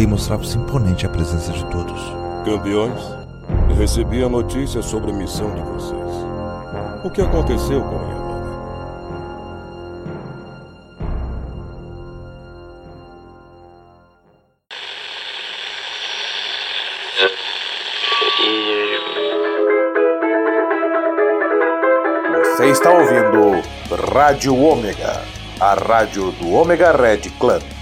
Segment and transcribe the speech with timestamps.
[0.00, 2.00] rei mostrava-se imponente à presença de todos.
[2.42, 2.98] Campeões,
[3.76, 6.00] recebi a notícia sobre a missão de vocês.
[7.04, 8.20] O que aconteceu com ela?
[22.42, 23.62] Você está ouvindo
[24.14, 25.22] Rádio Ômega,
[25.60, 27.79] a rádio do Ômega Red Clan.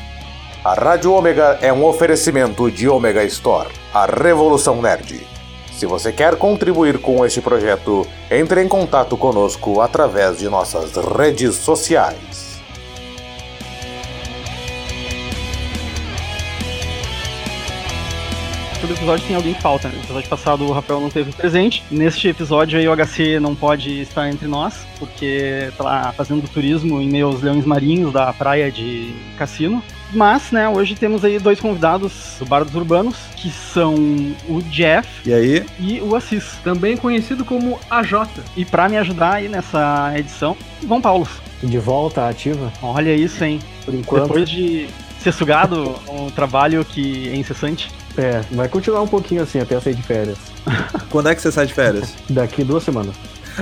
[0.68, 5.26] A Rádio Ômega é um oferecimento de Ômega Store, a revolução nerd.
[5.72, 11.54] Se você quer contribuir com este projeto, entre em contato conosco através de nossas redes
[11.54, 12.48] sociais.
[18.78, 19.88] todo episódio tem alguém que falta.
[19.88, 19.94] Né?
[19.96, 21.82] No episódio passado o Rafael não teve presente.
[21.90, 27.00] Neste episódio aí o HC não pode estar entre nós, porque tá lá fazendo turismo
[27.00, 29.82] em aos leões marinhos da praia de Cassino.
[30.12, 33.94] Mas, né, hoje temos aí dois convidados do Bar dos Urbanos, que são
[34.48, 35.66] o Jeff E aí?
[35.78, 36.52] e o Assis.
[36.64, 38.12] também conhecido como AJ.
[38.56, 40.56] E pra me ajudar aí nessa edição,
[40.86, 41.28] João Paulo.
[41.62, 43.60] De volta ativa, Olha isso, hein?
[43.84, 44.22] por enquanto.
[44.28, 44.88] Depois de
[45.20, 47.90] ser sugado um trabalho que é incessante.
[48.16, 50.38] É, vai continuar um pouquinho assim até eu sair de férias.
[51.10, 52.14] Quando é que você sai de férias?
[52.30, 53.14] Daqui duas semanas.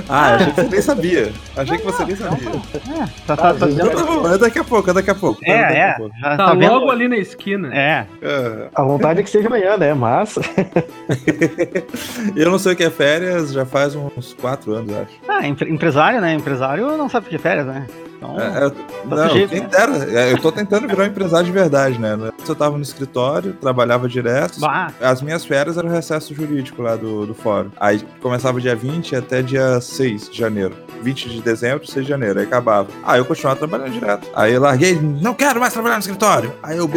[0.09, 1.31] Ah, achei que você nem sabia.
[1.55, 2.49] Achei que você nem sabia.
[2.49, 5.15] É, tá, tá, tá Ah, Então tá bom, é daqui a pouco, é daqui a
[5.15, 5.39] pouco.
[5.43, 5.93] É, é.
[5.93, 6.15] pouco.
[6.21, 6.73] Tá, vendo?
[6.73, 7.73] logo ali na esquina.
[7.73, 9.93] É, É, A vontade é que seja amanhã, né?
[9.93, 10.35] Mas.
[12.35, 15.11] Eu não sei o que é férias, já faz uns 4 anos, acho.
[15.27, 16.33] Ah, empre- empresário, né?
[16.33, 17.85] Empresário não sabe o que é férias, né?
[18.17, 18.71] Então, É, é,
[19.05, 19.67] não, sujeito, quem né?
[19.67, 19.91] dera.
[20.11, 22.13] É, Eu tô tentando virar um empresário de verdade, né?
[22.13, 24.59] Antes eu tava no escritório, trabalhava direto.
[24.59, 27.69] bah, As minhas férias eram o recesso jurídico lá do, do fórum.
[27.79, 30.73] Aí começava dia 20 até dia 6 de janeiro.
[31.01, 32.39] 20 de dezembro, 6 de janeiro.
[32.39, 32.87] Aí acabava.
[33.03, 34.27] Aí eu continuava trabalhando direto.
[34.35, 36.51] Aí eu larguei, não quero mais trabalhar no escritório.
[36.63, 36.89] Aí eu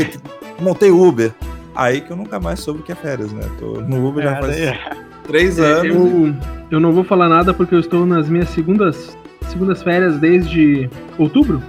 [0.58, 1.32] montei Uber.
[1.74, 3.42] Aí que eu nunca mais soube o que é férias, né?
[3.58, 4.78] Tô no Uber já é, faz daí-
[5.26, 5.84] 3 É, anos.
[5.94, 6.34] eu,
[6.72, 9.16] eu não vou falar nada porque eu estou nas minhas segundas,
[9.50, 10.88] segundas férias desde
[11.18, 11.62] outubro.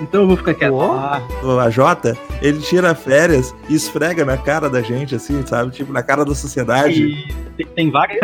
[0.00, 0.80] Então eu vou ficar quieto.
[0.80, 1.78] Ah, O AJ,
[2.40, 5.72] ele tira férias e esfrega na cara da gente, assim, sabe?
[5.72, 7.02] Tipo, na cara da sociedade.
[7.02, 8.20] e tem, tem vaga aí?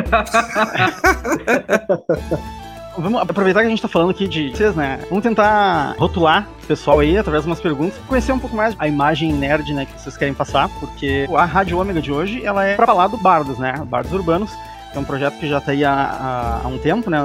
[2.97, 5.00] Vamos aproveitar que a gente tá falando aqui de vocês, né?
[5.08, 8.86] Vamos tentar rotular o pessoal aí através de umas perguntas, conhecer um pouco mais a
[8.86, 12.76] imagem nerd, né, que vocês querem passar, porque a Rádio Ômega de hoje, ela é
[12.76, 13.75] pra falar do Bardos, né?
[13.84, 14.52] Bardos Urbanos.
[14.94, 17.19] É um projeto que já tá aí há, há- há um tempo, né?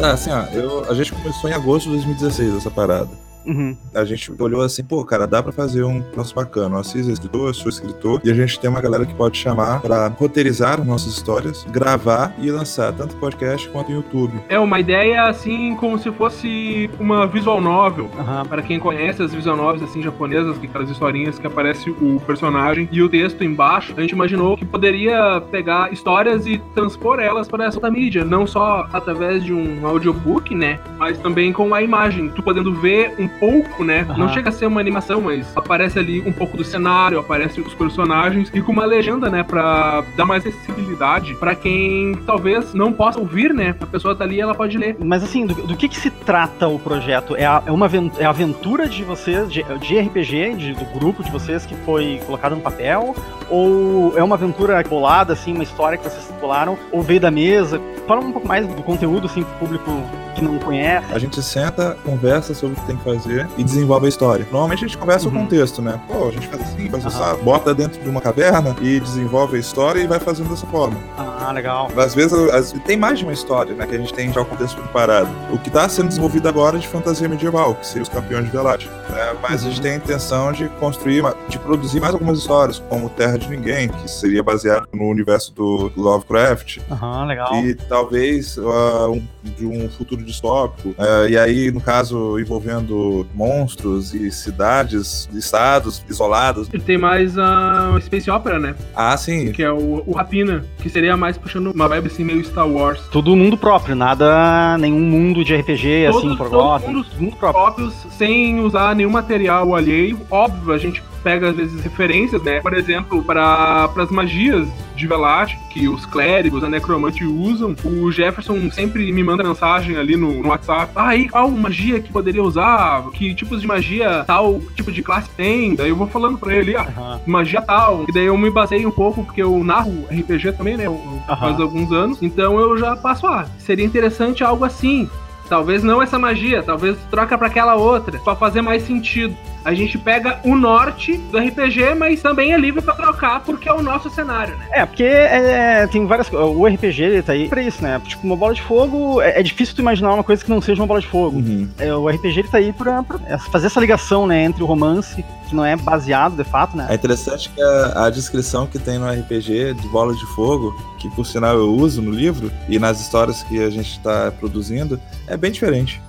[0.00, 3.08] Ah, assim, ó, eu, a gente começou em agosto de 2016 essa parada.
[3.46, 3.76] Uhum.
[3.94, 6.76] A gente olhou assim, pô, cara, dá pra fazer um troço bacana.
[6.76, 9.38] O Assis é escritor, eu sou escritor, e a gente tem uma galera que pode
[9.38, 14.32] chamar pra roteirizar nossas histórias, gravar e lançar tanto podcast quanto no YouTube.
[14.48, 18.10] É uma ideia assim como se fosse uma visual novel.
[18.18, 18.44] Aham.
[18.46, 22.88] Para quem conhece as visual novels assim japonesas, que aquelas historinhas que aparece o personagem
[22.90, 27.66] e o texto embaixo, a gente imaginou que poderia pegar histórias e transpor elas para
[27.66, 32.28] essa outra mídia, não só através de um audiobook, né, mas também com a imagem,
[32.30, 34.32] tu podendo ver um pouco, né, não Aham.
[34.34, 38.50] chega a ser uma animação, mas aparece ali um pouco do cenário, aparece os personagens
[38.54, 43.52] e com uma legenda, né, para dar mais acessibilidade para quem talvez não possa ouvir,
[43.54, 44.96] né, a pessoa tá ali, ela pode ler.
[44.98, 47.36] Mas assim, do, do que que se trata o projeto?
[47.36, 47.86] É a, é uma
[48.18, 52.20] é a aventura de vocês, de, de RPG, de- do grupo de vocês que foi
[52.26, 53.14] colocado no papel?
[53.48, 56.76] Ou é uma aventura bolada, assim, uma história que vocês bolaram?
[56.90, 57.80] Ou veio da mesa?
[58.06, 59.90] Fala um pouco mais do conteúdo, assim, pro público
[60.36, 61.06] que não conhece.
[61.12, 64.46] A gente senta, conversa sobre o que tem que fazer e desenvolve a história.
[64.50, 65.34] Normalmente a gente conversa Uhum.
[65.36, 66.00] o contexto, né?
[66.06, 69.60] Pô, a gente faz assim, faz assim, bota dentro de uma caverna e desenvolve a
[69.60, 70.96] história e vai fazendo dessa forma.
[71.18, 71.88] Ah, legal.
[71.96, 73.86] Às vezes às- tem mais de uma história, né?
[73.86, 75.28] Que a gente tem já o contexto preparado.
[75.52, 78.50] O que está sendo desenvolvido agora é de fantasia medieval, que seria os campeões de
[78.50, 78.84] Velat.
[79.08, 79.34] né?
[79.42, 83.38] Mas a gente tem a intenção de construir, de produzir mais algumas histórias, como Terra
[83.38, 86.78] de Ninguém, que seria baseado no universo do Lovecraft.
[86.90, 87.54] Aham, legal.
[87.56, 90.94] E talvez ah, um, de um futuro distópico.
[90.98, 96.68] Ah, e aí, no caso, envolvendo monstros e cidades, estados isolados.
[96.72, 98.74] E tem mais a Space Opera, né?
[98.94, 99.52] Ah, sim.
[99.52, 103.00] Que é o, o Rapina, que seria mais puxando uma vibe assim meio Star Wars.
[103.10, 106.86] Tudo mundo próprio, nada, nenhum mundo de RPG, Todos- assim, por todo gosto.
[106.90, 107.62] mundo Tudo mundo próprio.
[107.64, 110.20] Próprios, sem usar nenhum material alheio.
[110.30, 112.60] Óbvio, a gente pega às vezes referências, né?
[112.60, 117.74] Por exemplo, para as magias de Velat, que os clérigos, a necromante usam.
[117.84, 120.92] O Jefferson sempre me manda mensagem ali no, no WhatsApp.
[120.94, 123.02] Ah, aí, qual magia que poderia usar?
[123.12, 125.74] Que tipos de magia tal tipo de classe tem?
[125.74, 127.20] Daí eu vou falando pra ele, ah, Aham.
[127.26, 128.04] magia tal.
[128.08, 130.86] E daí eu me baseio um pouco, porque eu narro RPG também, né?
[130.86, 131.36] eu- Aham.
[131.40, 132.22] Faz alguns anos.
[132.22, 135.10] Então eu já passo, ah, seria interessante algo assim.
[135.48, 139.36] Talvez não essa magia, talvez troca pra aquela outra, pra fazer mais sentido.
[139.66, 143.72] A gente pega o norte do RPG, mas também é livre pra trocar porque é
[143.72, 144.66] o nosso cenário, né?
[144.70, 146.56] É, porque é, tem várias coisas.
[146.56, 148.00] O RPG ele tá aí pra isso, né?
[148.06, 149.20] Tipo, uma bola de fogo.
[149.20, 151.38] É, é difícil tu imaginar uma coisa que não seja uma bola de fogo.
[151.38, 151.68] Uhum.
[151.78, 154.44] É, o RPG ele tá aí pra, pra fazer essa ligação, né?
[154.44, 156.86] Entre o romance, que não é baseado de fato, né?
[156.88, 161.10] É interessante que a, a descrição que tem no RPG de bola de fogo, que
[161.10, 165.35] por sinal eu uso no livro e nas histórias que a gente tá produzindo, é
[165.36, 166.00] bem diferente.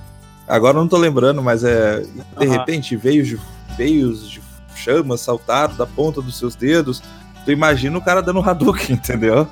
[0.48, 2.04] Agora eu não tô lembrando, mas é.
[2.38, 3.40] De repente, veios de,
[3.78, 4.42] veios de
[4.76, 7.02] chamas saltaram da ponta dos seus dedos.
[7.44, 9.48] Tu imagina o cara dando Hadouken, entendeu?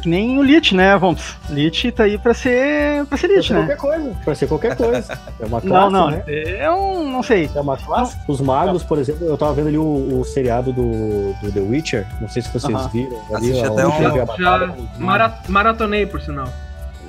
[0.00, 1.36] Que nem o Lich, né, Vomps?
[1.50, 3.04] Lich tá aí pra ser.
[3.06, 3.60] pra ser Lich, ser né?
[3.60, 4.16] qualquer coisa.
[4.24, 5.18] Pode ser qualquer coisa.
[5.38, 6.22] É uma classe, Não, não, né?
[6.26, 7.12] é um.
[7.12, 7.50] não sei.
[7.54, 8.16] É uma classe.
[8.26, 12.06] Os magos, por exemplo, eu tava vendo ali o, o seriado do, do The Witcher.
[12.22, 12.88] Não sei se vocês Aham.
[12.88, 13.18] viram.
[13.34, 16.48] Assisti Ali, até ó, um- Já, maratonei, por sinal.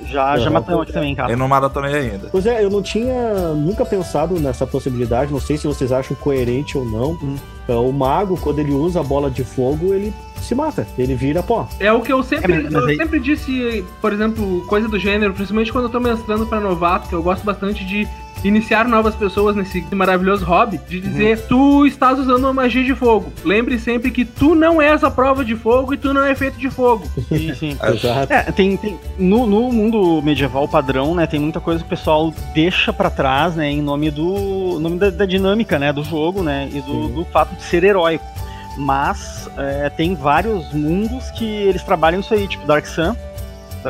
[0.06, 0.50] Já, já Aham.
[0.50, 1.32] matamos aqui também, cara.
[1.32, 2.28] Eu não maratonei ainda.
[2.30, 6.76] Pois é, eu não tinha nunca pensado nessa possibilidade, não sei se vocês acham coerente
[6.76, 7.12] ou não.
[7.22, 7.36] Hum.
[7.64, 11.42] Então, o mago, quando ele usa a bola de fogo, ele se mata, ele vira
[11.42, 11.68] pó.
[11.80, 14.88] É o que eu sempre, É, mas- mas eu aí- sempre disse, por exemplo, coisa
[14.88, 18.06] do gênero, principalmente quando eu tô mestrando pra novato, que eu gosto bastante de
[18.44, 23.32] iniciar novas pessoas nesse maravilhoso hobby, de dizer, tu estás usando uma magia de fogo.
[23.42, 26.58] Lembre sempre que tu não és a prova de fogo e tu não é feito
[26.58, 27.04] de fogo.
[27.30, 27.76] Sim, sim.
[27.82, 28.30] Exato.
[28.30, 32.34] É, tem, tem no, no mundo medieval padrão, né, tem muita coisa que o pessoal
[32.54, 36.68] deixa pra trás, né, em nome do nome da, da dinâmica, né, do jogo, né,
[36.70, 38.26] e do, do fato de ser heróico.
[38.76, 43.14] Mas é, tem vários mundos que eles trabalham isso aí, tipo Dark Sun.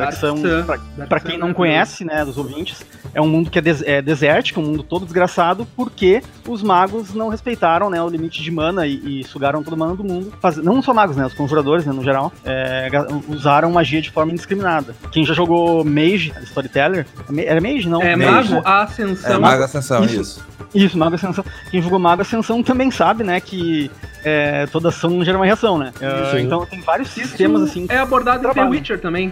[0.01, 3.61] Dark, Sun, pra, pra quem não conhece, né, dos ouvintes, é um mundo que é,
[3.61, 8.41] des é desértico, um mundo todo desgraçado, porque os magos não respeitaram, né, o limite
[8.43, 10.33] de mana e, e sugaram todo o mana do mundo.
[10.41, 12.89] Faz- não só magos, né, os conjuradores, né, no geral, é,
[13.29, 14.95] usaram magia de forma indiscriminada.
[15.11, 17.05] Quem já jogou Mage, Storyteller,
[17.37, 18.01] é era Mage, não?
[18.01, 18.61] É, Mage, Mago né?
[18.65, 19.39] É, Ascensão.
[19.41, 20.21] Mago Ascensão, Isso.
[20.21, 20.55] isso.
[20.73, 21.45] Isso, Mago Ascensão.
[21.71, 23.89] Quem jogou Mago Ascensão também sabe, né, que
[24.25, 25.93] é, toda ação gera uma reação, né?
[26.01, 26.43] É, Sim.
[26.45, 27.85] então tem vários Isso sistemas assim.
[27.87, 28.63] é abordado em The.
[28.65, 29.31] Witcher também.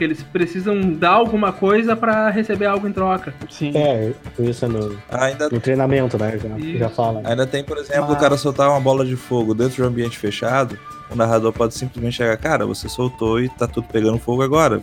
[0.00, 3.34] Que eles precisam dar alguma coisa pra receber algo em troca.
[3.50, 3.72] Sim.
[3.76, 6.38] É, isso é no, Ainda, no treinamento, né?
[6.42, 6.78] Já, Isso.
[6.78, 7.20] já fala.
[7.22, 9.84] ainda tem, por exemplo, Mas- o cara soltar uma bola de fogo dentro de um
[9.84, 10.78] ambiente fechado.
[11.10, 14.80] O narrador pode simplesmente chegar, cara, você soltou e tá tudo pegando fogo agora.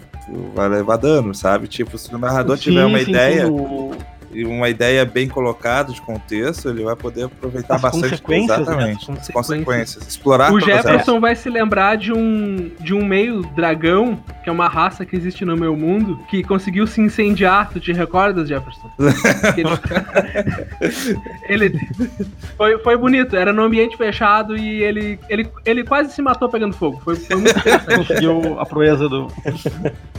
[0.53, 1.67] Vai levar dano, sabe?
[1.67, 3.91] Tipo, se o narrador tiver Sim, uma sim, ideia, sim,
[4.33, 8.09] e uma ideia bem colocada de contexto, ele vai poder aproveitar As bastante.
[8.21, 8.63] consequências, né?
[8.65, 9.11] Exatamente.
[9.11, 10.07] As As consequências.
[10.07, 10.59] Explorar o.
[10.59, 15.13] Jefferson vai se lembrar de um, de um meio dragão, que é uma raça que
[15.13, 17.69] existe no meu mundo, que conseguiu se incendiar.
[17.69, 18.89] Tu te recordas, Jefferson?
[19.57, 19.69] Ele,
[21.69, 21.79] ele-
[22.55, 26.73] foi, foi bonito, era num ambiente fechado e ele, ele, ele quase se matou pegando
[26.73, 27.01] fogo.
[27.03, 27.97] Foi, foi muito interessante.
[28.07, 29.27] conseguiu a proeza do.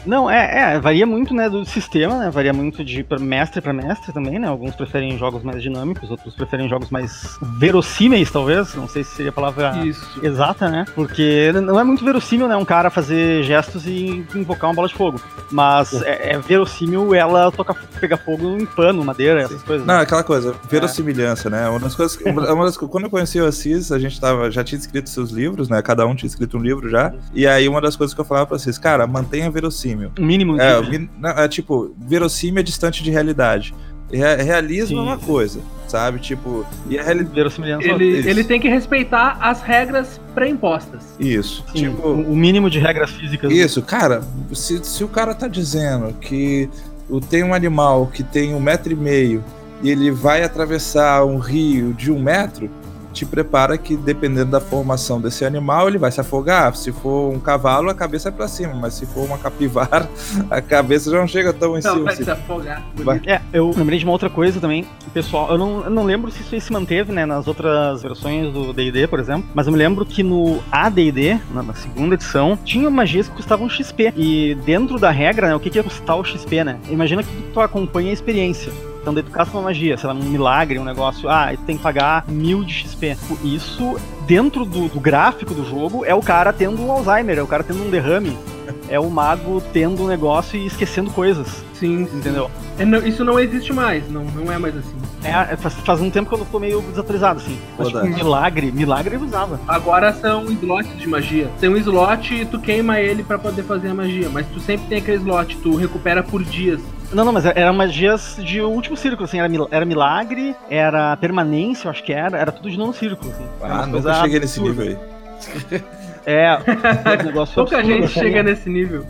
[0.04, 2.30] Não, é, é, varia muito, né, do sistema, né?
[2.30, 4.46] Varia muito de mestre pra mestre também, né?
[4.46, 8.74] Alguns preferem jogos mais dinâmicos, outros preferem jogos mais verossímeis, talvez.
[8.74, 10.20] Não sei se seria a palavra Isso.
[10.22, 10.84] exata, né?
[10.94, 14.94] Porque não é muito verossímil, né, um cara fazer gestos e invocar uma bola de
[14.94, 15.20] fogo.
[15.50, 19.86] Mas é, é verossímil ela tocar, pegar fogo em pano, madeira, essas coisas.
[19.86, 20.02] Não, né?
[20.02, 21.68] aquela coisa, verossimilhança, né?
[21.68, 24.62] Uma das coisas, uma uma das, quando eu conheci o Assis, a gente tava, já
[24.64, 25.80] tinha escrito seus livros, né?
[25.82, 27.12] Cada um tinha escrito um livro já.
[27.34, 30.12] E aí uma das coisas que eu falava pra Assis, cara, mantenha verossímil.
[30.18, 30.60] O mínimo.
[30.60, 33.74] É, o min- não, é tipo, verossímil é distante de realidade.
[34.10, 34.98] Re- realismo Sim.
[34.98, 36.18] é uma coisa, sabe?
[36.18, 37.38] Tipo, e a realidade.
[37.82, 41.02] Ele, ele tem que respeitar as regras pré-impostas.
[41.20, 41.62] Isso.
[41.72, 43.52] Sim, Tipo, o mínimo de regras físicas.
[43.52, 46.68] Isso, cara, se, se o cara tá dizendo que
[47.08, 49.44] o- tem um animal que tem um metro e meio
[49.82, 52.70] e ele vai atravessar um rio de um metro,
[53.12, 56.74] te prepara que dependendo da formação desse animal, ele vai se afogar.
[56.76, 60.08] Se for um cavalo, a cabeça é pra cima, mas se for uma capivara,
[60.50, 62.04] a cabeça já não chega tão em Não, cima.
[62.04, 62.24] vai assim.
[62.24, 62.82] se afogar.
[62.96, 63.20] Vai.
[63.26, 66.40] É, eu lembrei de uma outra coisa também, pessoal, eu não, eu não lembro se
[66.42, 69.78] isso aí se manteve, né, nas outras versões do D&D, por exemplo, mas eu me
[69.78, 74.98] lembro que no AD&D, na, na segunda edição, tinha magias que custavam XP, e dentro
[74.98, 76.78] da regra, né, o que, que ia custar o XP, né?
[76.88, 78.72] Imagina que tu acompanha a experiência.
[79.08, 81.78] Então daí tu caça uma magia, sei lá, um milagre, um negócio, ah, tu tem
[81.78, 83.16] que pagar mil de XP.
[83.42, 83.96] Isso,
[84.26, 87.64] dentro do, do gráfico do jogo, é o cara tendo um Alzheimer, é o cara
[87.64, 88.36] tendo um derrame,
[88.86, 92.50] é o mago tendo um negócio e esquecendo coisas, Sim, entendeu?
[92.78, 94.94] É, não- isso não existe mais, não, não é mais assim.
[95.24, 97.58] É, faz, faz um tempo que eu tô meio desatualizado, assim.
[97.78, 99.58] Mas, tipo, milagre, milagre eu usava.
[99.66, 101.48] Agora são slots de magia.
[101.58, 104.86] Tem um slot e tu queima ele pra poder fazer a magia, mas tu sempre
[104.86, 106.80] tem aquele slot, tu recupera por dias.
[107.12, 111.86] Não, não, mas eram magias de último círculo, assim, era, mil- era milagre, era permanência,
[111.86, 113.46] eu acho que era, era tudo de nono círculo, assim.
[113.62, 115.82] Ah, nunca cheguei nesse nível aí.
[116.26, 116.58] É,
[117.22, 118.20] um negócio Pouca absurdo, gente assim.
[118.20, 119.06] chega nesse nível.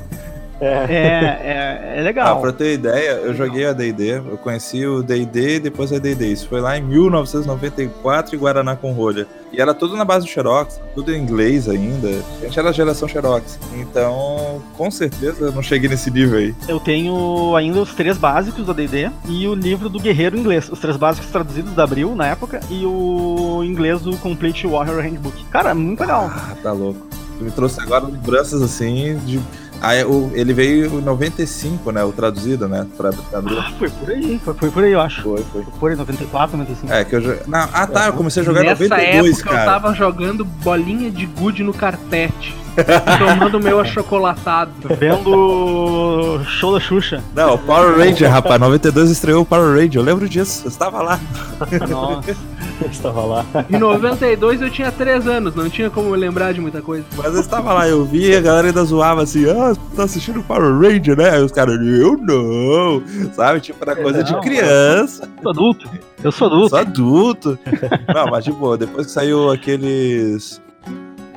[0.61, 0.67] É.
[0.67, 2.41] É, é, é Ah, legal.
[2.41, 6.27] pra ter ideia, eu joguei a D&D, eu conheci o D&D e depois a D&D.
[6.33, 9.27] Isso foi lá em 1994 em Guaraná com rolha.
[9.53, 12.09] E era tudo na base do Xerox, tudo em inglês ainda.
[12.41, 13.59] A gente era a geração Xerox.
[13.77, 16.55] Então, com certeza eu não cheguei nesse nível aí.
[16.69, 20.69] Eu tenho ainda os três básicos da D&D e o livro do Guerreiro inglês.
[20.69, 25.45] Os três básicos traduzidos da Abril, na época, e o inglês do Complete Warrior Handbook.
[25.47, 26.31] Cara, muito legal.
[26.33, 27.07] Ah, tá louco.
[27.39, 29.41] Tu me trouxe agora lembranças assim de.
[29.81, 32.03] Aí, o- ele veio em 95, né?
[32.05, 32.87] O traduzido, né?
[32.97, 33.41] Pra, pra.
[33.59, 35.23] Ah, foi por aí, foi, foi por aí, eu acho.
[35.23, 35.63] Foi, foi.
[35.63, 36.93] Foi por aí, 94, 95.
[36.93, 37.41] É, que eu joguei.
[37.47, 38.07] Não, ah, tá.
[38.07, 39.71] Eu comecei a jogar em Nessa 92, época eu cara.
[39.71, 42.55] tava jogando bolinha de gude no carpete.
[43.19, 44.71] tomando meu achocolatado.
[45.01, 47.23] Vendo show da Xuxa.
[47.35, 48.61] Não, o Power Ranger, rapaz.
[48.61, 49.97] 92 estreou o Power Ranger.
[49.97, 50.63] Eu lembro disso.
[50.65, 51.19] Eu estava lá.
[51.89, 52.37] Nossa.
[52.91, 53.47] Estava lá.
[53.71, 57.05] Em 92 eu tinha 3 anos, não tinha como eu lembrar de muita coisa.
[57.17, 60.43] Mas eu estava lá, eu vi a galera ainda zoava assim, ah, você tá assistindo
[60.43, 61.31] Power Ranger, né?
[61.31, 63.03] Aí os caras, eu não,
[63.35, 63.61] sabe?
[63.61, 65.91] Tipo, era coisa de Não, criança, Eu sou adulto.
[66.23, 66.69] Eu sou adulto.
[66.71, 67.59] sou adulto.
[68.15, 70.61] não, mas tipo, depois que saiu aqueles.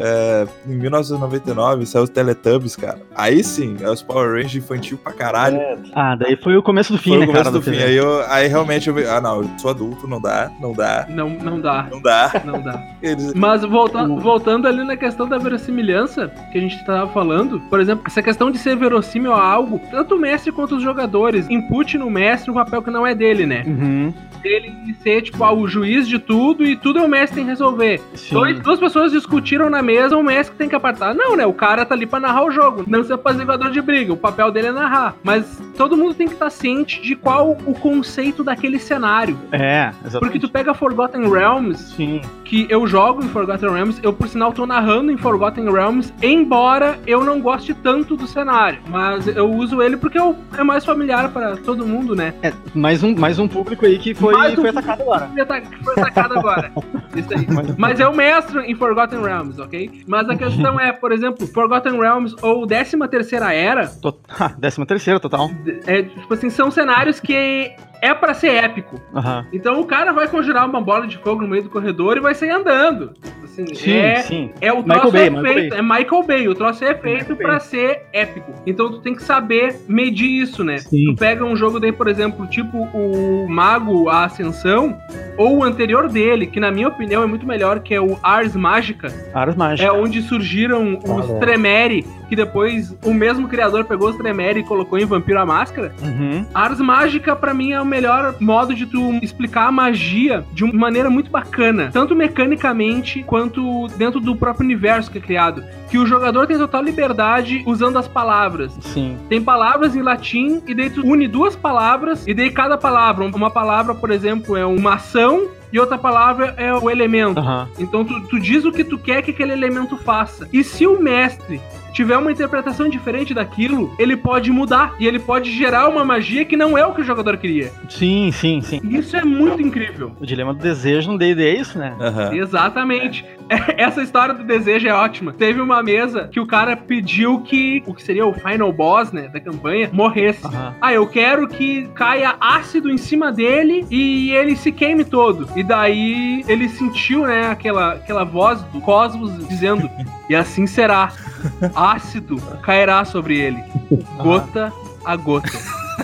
[0.02, 3.00] É, em 1999 saiu os Teletubbies, cara.
[3.16, 5.60] Aí sim, é os Power Rangers infantil pra caralho.
[5.94, 7.56] Ah, daí foi o começo do fim, Foi né, o começo cara?
[7.58, 7.78] do fim.
[7.78, 11.06] Aí, eu, aí realmente eu vi, ah não, eu sou adulto, não dá, não dá,
[11.10, 12.42] Não, não dá, não dá.
[12.46, 12.82] não dá.
[13.02, 17.80] Eles, Mas volta, voltando ali na questão da verossimilhança que a gente tava falando, por
[17.80, 21.98] exemplo, essa questão de ser verossímil a algo, tanto o mestre quanto os jogadores input
[21.98, 23.64] no mestre um papel que não é dele, né?
[23.66, 24.14] Uhum.
[24.44, 27.44] Ele ser, tipo, ah, o juiz de tudo e tudo é o mestre que tem
[27.46, 28.02] que resolver.
[28.16, 28.36] Sim.
[28.36, 31.14] Dois, duas pessoas discutiram na mesa, o mestre que tem que apartar.
[31.14, 31.46] Não, né?
[31.46, 34.14] O cara tá ali pra narrar o jogo, não ser apaziguador de briga.
[34.14, 35.16] O papel dele é narrar.
[35.24, 39.38] Mas todo mundo tem que estar ciente de qual o conceito daquele cenário.
[39.52, 40.20] É, exatamente.
[40.20, 42.22] Porque tu pega Forgotten Realms, Sim.
[42.44, 47.00] que eu jogo em Forgotten Realms, eu por sinal tô narrando em Forgotten Realms, embora
[47.06, 48.80] eu não goste tanto do cenário.
[48.90, 52.34] Mas eu uso ele porque eu- é mais familiar para todo mundo, né?
[52.42, 55.30] É, mais, um, mais um público aí que foi, Mais um foi atacado agora.
[55.84, 56.72] Foi atacado agora.
[57.16, 57.48] Isso aí.
[57.78, 60.04] Mas eu mestro em Forgotten Realms, ok?
[60.08, 64.18] Mas a questão é, por exemplo, Forgotten Realms ou 13 terceira era, Tô...
[64.40, 65.50] Ah, décima terceira, total.
[65.86, 69.00] é, tipo assim, são cenários que é pra ser épico.
[69.16, 69.46] Aham.
[69.54, 72.34] Então o cara vai conjurar uma bola de fogo no meio do corredor e vai
[72.36, 73.12] sair andando.
[73.44, 74.50] Assim, Sim, é, sim.
[74.62, 75.80] é o troço Bay, é Michael feito, Bay.
[75.80, 77.60] é Michael Bay, o troço é feito Bay.
[77.60, 78.54] ser épico.
[78.66, 80.78] Então tu tem que saber medir isso, né?
[80.78, 81.06] Sim.
[81.08, 84.98] Tu pega um jogo daí, por exemplo, tipo o Mago a Ascensão,
[85.38, 88.56] ou o anterior dele, que na minha opinião é muito melhor, que é o Ars
[88.56, 89.94] Mágica, Aras mágicas.
[89.94, 91.40] é onde surgiram os Ah.
[91.40, 95.94] Tremere, que depois o mesmo criador pegou os Tremere e colocou em Vampiro a Máscara.
[96.02, 96.46] Uhum.
[96.54, 100.74] Ars Mágica, pra mim, é o melhor modo de tu explicar a magia de uma
[100.74, 101.90] maneira muito bacana.
[101.92, 105.62] Tanto mecanicamente, quanto dentro do próprio universo que é criado.
[105.90, 108.72] Que o jogador tem total liberdade usando as palavras.
[108.80, 109.18] Sim.
[109.28, 113.52] Tem palavras em latim, e daí tu une duas palavras, e daí cada palavra, uma
[113.52, 117.40] palavra, por exemplo, é uma ação, e outra palavra é o elemento.
[117.40, 117.68] Aham.
[117.78, 120.48] Então tu, tu diz o que tu quer que aquele elemento faça.
[120.54, 121.62] E se o mestre
[121.92, 124.96] tiver uma interpretação diferente daquilo, ele pode mudar.
[125.00, 127.72] E ele pode gerar uma magia que não é o que o jogador queria.
[127.90, 128.80] Sim, sim, sim.
[128.84, 130.12] Isso é muito incrível.
[130.20, 131.96] O dilema do desejo no D&D é isso, né?
[132.00, 132.34] Aham.
[132.36, 133.26] Exatamente.
[133.78, 135.34] Essa história do desejo é ótima.
[135.34, 139.28] Teve uma mesa que o cara pediu que o que seria o final boss, né,
[139.28, 140.46] da campanha, morresse.
[140.46, 140.76] Aham.
[140.82, 145.48] Ah, eu quero que caia ácido em cima dele e ele se queime todo.
[145.56, 149.90] E daí ele sentiu, né, aquela, aquela voz do cosmos dizendo:
[150.30, 151.12] E assim será.
[151.82, 153.64] Ácido cairá sobre ele,
[154.22, 154.72] gota
[155.04, 155.50] a gota.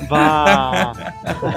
[0.09, 0.91] Vá.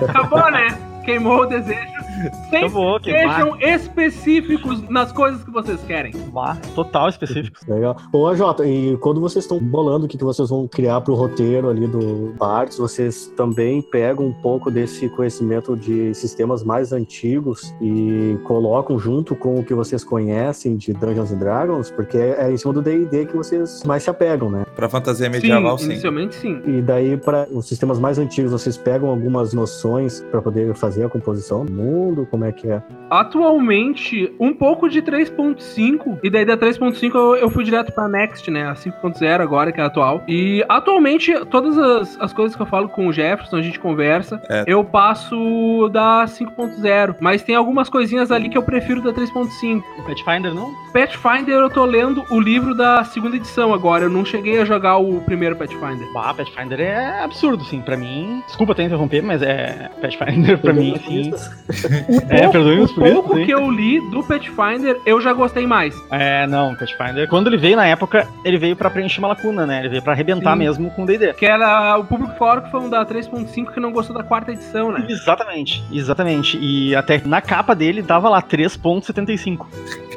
[0.08, 0.78] Acabou, né?
[1.04, 2.09] Queimou o desejo.
[2.50, 6.12] Sempre que sejam específicos nas coisas que vocês querem.
[6.32, 6.56] vá.
[6.74, 7.58] Total específico.
[7.68, 7.96] Legal.
[8.12, 11.68] Ô, Jota, e quando vocês estão bolando o que, que vocês vão criar pro roteiro
[11.68, 18.38] ali do Bards, vocês também pegam um pouco desse conhecimento de sistemas mais antigos e
[18.44, 21.90] colocam junto com o que vocês conhecem de Dungeons and Dragons?
[21.90, 24.64] Porque é em cima do D&D que vocês mais se apegam, né?
[24.76, 25.92] Pra fantasia medieval, sim, sim.
[25.92, 26.60] inicialmente sim.
[26.66, 31.08] E daí, para os sistemas mais antigos, vocês pegam algumas noções para poder fazer a
[31.08, 31.72] composição do
[32.10, 32.26] mundo?
[32.30, 32.82] Como é que é?
[33.10, 38.50] Atualmente, um pouco de 3.5, e daí da 3.5 eu, eu fui direto pra Next,
[38.50, 38.68] né?
[38.68, 40.22] A 5.0 agora, que é a atual.
[40.28, 44.40] E atualmente, todas as, as coisas que eu falo com o Jefferson, a gente conversa,
[44.48, 44.64] É.
[44.66, 47.16] eu passo da 5.0.
[47.20, 49.82] Mas tem algumas coisinhas ali que eu prefiro da 3.5.
[49.98, 50.72] O Pathfinder não?
[50.92, 54.04] Pathfinder, eu tô lendo o livro da segunda edição agora.
[54.04, 56.06] Eu não cheguei a jogar o primeiro Pathfinder.
[56.12, 57.80] Bah, Pathfinder é absurdo, sim.
[57.80, 61.30] Pra mim, desculpa até interromper, mas é Pathfinder pra mim, sim.
[62.30, 63.14] É, perdoe-nos por isso.
[63.14, 63.44] pouco sim.
[63.44, 66.00] que eu li do Pathfinder, eu já gostei mais.
[66.10, 67.28] É, não, Pathfinder.
[67.28, 69.80] Quando ele veio na época, ele veio pra preencher uma lacuna, né?
[69.80, 70.58] Ele veio pra arrebentar Sim.
[70.58, 71.34] mesmo com o D&D.
[71.34, 74.52] Que era o público fora que foi um da 3.5 que não gostou da quarta
[74.52, 75.04] edição, né?
[75.08, 76.58] Exatamente, exatamente.
[76.60, 79.66] E até na capa dele tava lá 3.75.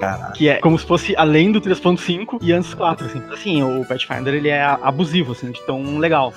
[0.04, 0.34] Caraca.
[0.34, 3.22] Que é como se fosse além do 3.5 e antes 4, assim.
[3.32, 6.34] Assim, o Pathfinder, ele é abusivo, assim, de tão legal.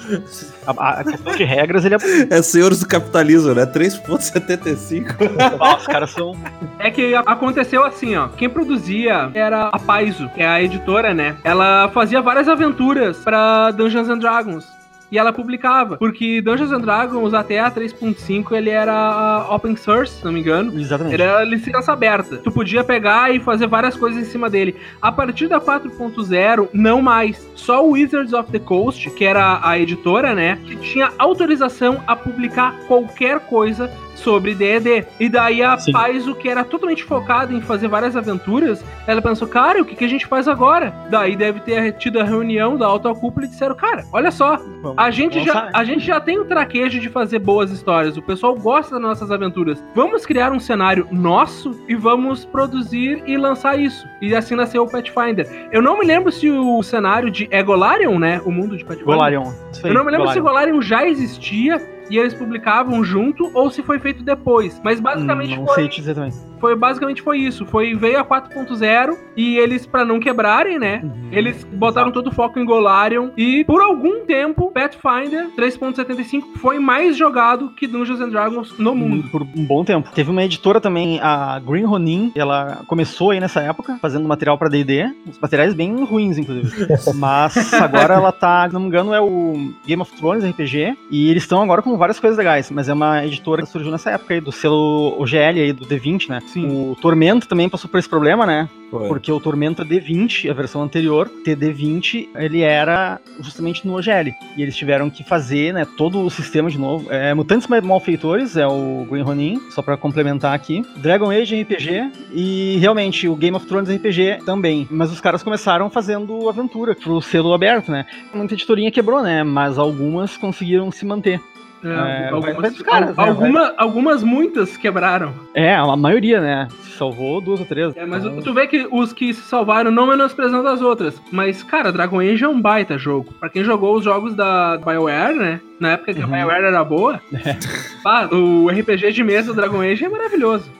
[0.67, 2.35] A, a questão de regras, ele é abusivo.
[2.35, 3.67] É senhores do capitalismo, né?
[3.67, 5.15] 3,75.
[5.61, 6.37] Ah, Os caras são...
[6.79, 8.29] É que aconteceu assim, ó.
[8.29, 11.37] Quem produzia era a Paizo, que é a editora, né?
[11.45, 14.76] Ela fazia várias aventuras pra Dungeons and Dragons.
[15.17, 20.23] E ela publicava, porque Dungeons and Dragons até a 3.5 ele era open source, se
[20.23, 20.79] não me engano.
[20.79, 21.15] Exatamente.
[21.15, 22.37] Ele era licença aberta.
[22.37, 24.77] Tu podia pegar e fazer várias coisas em cima dele.
[25.01, 27.51] A partir da 4.0, não mais.
[27.55, 30.59] Só o Wizards of the Coast, que era a editora, né?
[30.67, 35.05] Que tinha autorização a publicar qualquer coisa sobre D&D.
[35.21, 35.93] E daí a Sim.
[35.93, 40.05] Paizo, que era totalmente focada em fazer várias aventuras, ela pensou, cara, o que, que
[40.05, 40.93] a gente faz agora?
[41.11, 44.95] Daí deve ter tido a reunião da alta cúpula e disseram, cara, olha só, Vamos-
[44.97, 48.17] a gente, já, a gente já tem o traquejo de fazer boas histórias.
[48.17, 49.83] O pessoal gosta das nossas aventuras.
[49.95, 54.07] Vamos criar um cenário nosso e vamos produzir e lançar isso.
[54.21, 55.69] E assim nasceu o Pathfinder.
[55.71, 58.41] Eu não me lembro se o cenário de Egolarion, né?
[58.45, 59.15] O mundo de Pathfinder.
[59.15, 59.53] Golarion.
[59.85, 60.73] Eu não me lembro se Golarion.
[60.77, 64.81] Golarion já existia e eles publicavam junto ou se foi feito depois.
[64.85, 66.33] Mas basicamente Não foi, sei te dizer também.
[66.61, 67.65] foi basicamente foi isso.
[67.67, 71.01] Foi veio a 4.0 e eles pra não quebrarem, né?
[71.03, 71.29] Uhum.
[71.33, 77.17] Eles botaram todo o foco em Golarion e por algum tempo Pathfinder 3.75 foi mais
[77.17, 79.29] jogado que Dungeons and Dragons no mundo.
[79.31, 80.11] Por um bom tempo.
[80.15, 84.69] Teve uma editora também, a Green Ronin, ela começou aí nessa época, fazendo material pra
[84.69, 86.87] D&D, uns materiais bem ruins, inclusive.
[87.15, 91.31] Mas agora ela tá, se não me engano, é o Game of Thrones RPG, e
[91.31, 94.35] eles estão agora com várias coisas legais, mas é uma editora que surgiu nessa época
[94.35, 96.41] aí, do selo OGL aí, do D20, né?
[96.47, 96.67] Sim.
[96.69, 98.69] O Tormento também passou por esse problema, né?
[98.91, 99.09] Foi.
[99.09, 104.33] Porque o Tormento D20, a versão anterior, TD20, ele era justamente no OGL.
[104.57, 107.13] E eles tiveram que fazer, né, todo o sistema de novo.
[107.13, 110.85] É, Mutantes Malfeitores, é o Green Ronin, só pra complementar aqui.
[110.97, 114.87] Dragon Age RPG e realmente o Game of Thrones RPG também.
[114.91, 118.07] Mas os caras começaram fazendo aventura pro selo aberto, né?
[118.33, 119.43] Muita editorinha quebrou, né?
[119.43, 121.41] Mas algumas conseguiram se manter.
[121.85, 123.29] É, É, algumas, caras, né?
[123.29, 125.33] alguma- algumas muitas quebraram.
[125.55, 126.69] É, a maioria, né?
[126.83, 127.95] Se salvou duas ou três.
[127.97, 131.21] É, mas Então, tu vê que os que se salvaram não menosprezando as outras.
[131.31, 133.33] Mas, cara, Dragon Age é um baita jogo.
[133.39, 135.61] Pra quem jogou os jogos da BioWare, né?
[135.79, 136.27] Na época que Uhum.
[136.35, 137.21] a BioWare era boa.
[138.03, 140.71] pá, o RPG de mesa do Dragon Age é maravilhoso.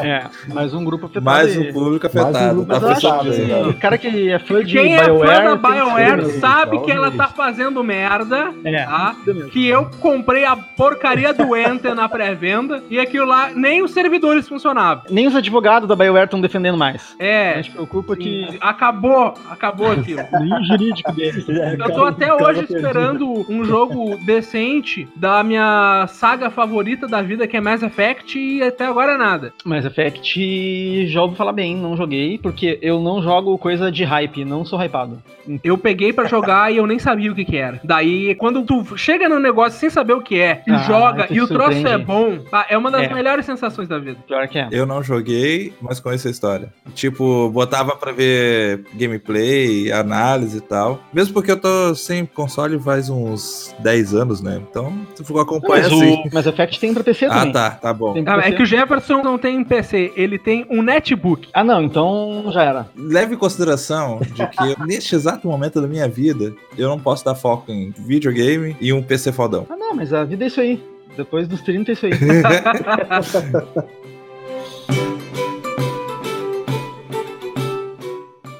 [0.00, 1.24] É, mais um grupo afetado.
[1.24, 2.54] Mais um público Mais um afetado.
[2.54, 3.62] grupo Tá Mas eu acho fechado afetado, né?
[3.64, 5.14] que o cara que é fã de Quem é fã
[5.44, 8.52] da que BioWare ser, sabe que ela tá fazendo merda.
[8.64, 9.16] É, Tá?
[9.52, 14.48] Que eu comprei a porcaria do Enter na pré-venda e aquilo lá, nem os servidores
[14.48, 15.04] funcionavam.
[15.10, 17.14] Nem os advogados da BioWare estão defendendo mais.
[17.20, 20.22] A É, gente preocupa que acabou, acabou aquilo.
[20.40, 21.44] nem o jurídico dele.
[21.78, 27.56] Eu tô até hoje esperando um jogo decente da minha saga favorita da vida, que
[27.56, 29.52] é Mass Effect, e até agora nada.
[29.64, 34.44] Mass Effect já ouvi falar bem, não joguei, porque eu não jogo coisa de hype,
[34.44, 35.22] não sou hypado.
[35.64, 37.80] Eu peguei pra jogar e eu nem sabia o que que era.
[37.82, 41.34] Daí, quando tu chega no negócio sem saber o que é, e Ah, joga, tu
[41.34, 42.04] e o se troço é surpreende.
[42.04, 42.66] bom, tá?
[42.68, 43.14] é uma das É.
[43.14, 44.18] melhores sensações da vida.
[44.26, 44.68] Pior que é.
[44.70, 46.72] Eu não joguei, mas conheço a história.
[46.94, 51.00] Tipo, botava pra ver gameplay, análise e tal.
[51.12, 54.60] Mesmo porque eu tô sem console faz uns 10 anos, né?
[54.70, 56.22] Então, se for acompanhar Mas assim.
[56.30, 57.52] o Mass Effect tem pra PC Ah, também.
[57.52, 58.14] tá, tá bom.
[58.26, 61.48] Ah, é que o Jefferson não tem PC, ele tem um netbook.
[61.52, 62.90] Ah, não, então já era.
[62.96, 67.34] Leve em consideração de que neste exato momento da minha vida, eu não posso dar
[67.34, 69.66] foco em videogame e um PC fodão.
[69.68, 70.82] Ah, não, mas a vida é isso aí.
[71.16, 72.12] Depois dos 30 é isso aí.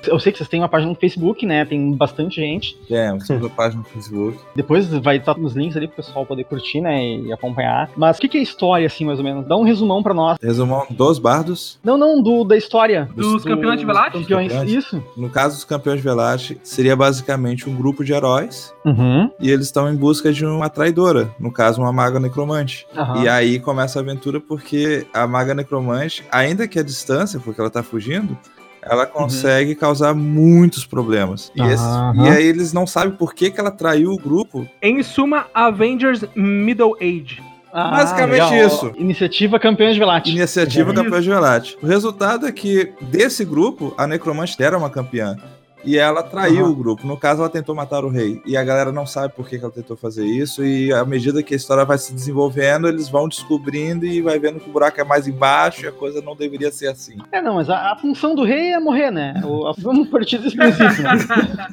[0.08, 1.64] Eu sei que vocês têm uma página no Facebook, né?
[1.64, 2.76] Tem bastante gente.
[2.90, 4.38] É, uma página no Facebook.
[4.54, 7.04] Depois vai estar nos links ali pro pessoal poder curtir, né?
[7.06, 7.90] E acompanhar.
[7.96, 9.46] Mas o que, que é história, assim, mais ou menos?
[9.46, 10.38] Dá um resumão pra nós.
[10.42, 11.78] Resumão dos bardos.
[11.82, 13.08] Não, não, do, da história.
[13.14, 14.18] Dos campeões de Velate?
[14.18, 14.72] Campeões, Campeões.
[14.72, 15.02] isso.
[15.16, 19.30] No caso dos campeões de Velate, seria basicamente um grupo de heróis Uhum.
[19.40, 22.86] e eles estão em busca de uma traidora, no caso, uma maga necromante.
[22.96, 23.22] Aham.
[23.22, 27.70] E aí começa a aventura porque a maga necromante, ainda que a distância, porque ela
[27.70, 28.36] tá fugindo,
[28.82, 31.50] ela consegue causar muitos problemas.
[31.54, 31.84] E, esse-
[32.24, 34.66] e aí eles não sabem por que, que ela traiu o grupo.
[34.82, 37.42] Em suma, Avengers Middle Age.
[37.70, 38.66] Ah, Basicamente legal.
[38.66, 38.92] isso.
[38.96, 40.30] Iniciativa Campeões de Velate.
[40.34, 41.02] Iniciativa Isso.
[41.02, 41.78] Campeões de Velate.
[41.82, 45.36] O resultado é que desse grupo, a necromante era uma campeã.
[45.84, 46.70] E ela traiu Aham.
[46.72, 47.06] o grupo.
[47.06, 48.42] No caso, ela tentou matar o rei.
[48.44, 50.64] E a galera não sabe por que, ela tentou fazer isso.
[50.64, 54.58] E à medida que a história vai se desenvolvendo, eles vão descobrindo e vai vendo
[54.60, 57.16] que o buraco é mais embaixo e a coisa não deveria ser assim.
[57.30, 59.40] É, não, mas a, a função do rei é morrer, né?
[59.44, 61.68] O- a- vamos partir desse princípio, né?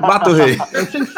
[0.00, 0.56] Mata o rei.
[0.74, 1.12] É sempre,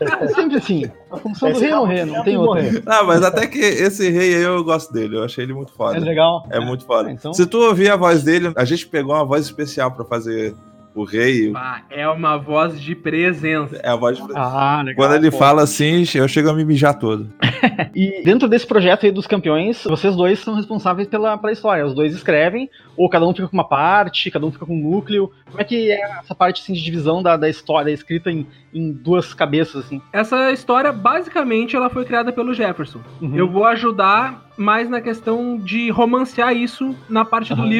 [0.00, 0.90] é sempre assim.
[1.10, 2.62] A função do Esse rei é morrer, não tem outra.
[2.62, 2.82] morrer.
[2.86, 5.16] Ah, mas até que esse rei aí eu gosto dele.
[5.16, 5.98] Eu achei ele muito É foda.
[6.00, 6.46] legal.
[6.50, 7.08] É muito foda.
[7.08, 10.04] Ah, então- Se tu ouvir a voz dele, a gente pegou uma voz especial pra
[10.04, 10.54] fazer
[10.94, 11.52] o rei.
[11.54, 13.76] Ah, é uma voz de presença.
[13.82, 14.24] É a voz de...
[14.34, 14.96] Ah, legal.
[14.96, 15.38] Quando ele pô.
[15.38, 17.30] fala assim, eu chego a me mijar todo.
[17.94, 21.86] E dentro desse projeto aí dos campeões, vocês dois são responsáveis pela, pela história.
[21.86, 24.90] Os dois escrevem, ou cada um fica com uma parte, cada um fica com um
[24.90, 25.30] núcleo.
[25.46, 28.90] Como é que é essa parte assim, de divisão da, da história, escrita em, em
[28.90, 30.00] duas cabeças, assim?
[30.12, 33.00] Essa história, basicamente, ela foi criada pelo Jefferson.
[33.20, 33.36] Uhum.
[33.36, 37.70] Eu vou ajudar mais na questão de romancear isso na parte do Aham.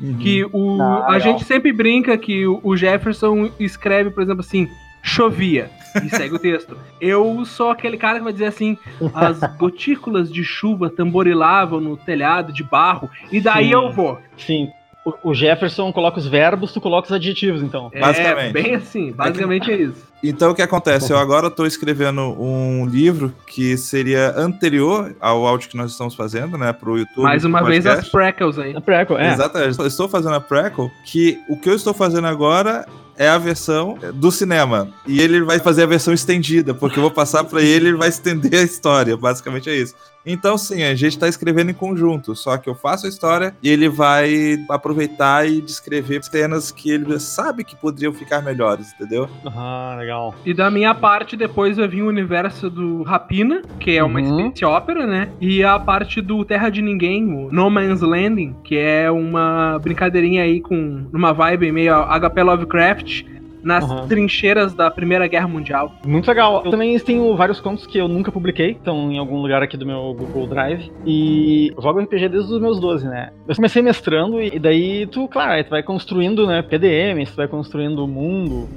[0.00, 0.18] Livro.
[0.22, 1.20] Que o, Ah, a legal.
[1.20, 4.68] gente sempre brinca que o o Jefferson escreve, por exemplo, assim,
[5.02, 5.70] chovia.
[6.04, 6.76] E segue o texto.
[7.00, 8.76] Eu sou aquele cara que vai dizer assim:
[9.14, 13.72] as gotículas de chuva tamborilavam no telhado de barro, e daí Sim.
[13.72, 14.18] eu vou.
[14.36, 14.68] Sim.
[15.04, 17.90] O, o Jefferson coloca os verbos, tu coloca os adjetivos, então.
[17.98, 18.48] Basicamente.
[18.48, 20.04] É bem assim, basicamente é isso.
[20.22, 21.12] Então o que acontece?
[21.12, 26.56] Eu agora estou escrevendo um livro que seria anterior ao áudio que nós estamos fazendo,
[26.58, 26.72] né?
[26.72, 27.24] Pro YouTube.
[27.24, 28.74] Mais uma vez as prequels aí.
[28.74, 29.32] É prequel, é.
[29.32, 29.78] Exatamente.
[29.78, 32.86] Eu estou fazendo a prequel, que o que eu estou fazendo agora
[33.18, 34.88] é a versão do cinema.
[35.06, 37.96] E ele vai fazer a versão estendida, porque eu vou passar para ele e ele
[37.96, 39.16] vai estender a história.
[39.16, 39.94] Basicamente é isso.
[40.28, 43.70] Então, sim, a gente está escrevendo em conjunto, só que eu faço a história e
[43.70, 49.30] ele vai aproveitar e descrever cenas que ele sabe que poderiam ficar melhores, entendeu?
[49.46, 50.34] Ah, legal.
[50.44, 54.46] E da minha parte, depois vai vir o universo do Rapina, que é uma Uhum.
[54.50, 55.28] space opera, né?
[55.40, 60.42] E a parte do Terra de Ninguém, o No Man's Landing, que é uma brincadeirinha
[60.42, 63.22] aí com uma vibe meio HP Lovecraft
[63.66, 64.06] nas Uhum.
[64.06, 65.92] trincheiras da Primeira Guerra Mundial.
[66.06, 66.62] Muito legal.
[66.64, 69.84] Eu também tenho vários contos que eu nunca publiquei, estão em algum lugar aqui do
[69.84, 70.90] meu Google Drive.
[71.04, 73.30] E eu jogo RPG desde os meus 12, né?
[73.48, 77.48] Eu comecei mestrando e daí tu, claro, aí tu vai construindo, né, PDMs, tu vai
[77.48, 78.68] construindo o mundo.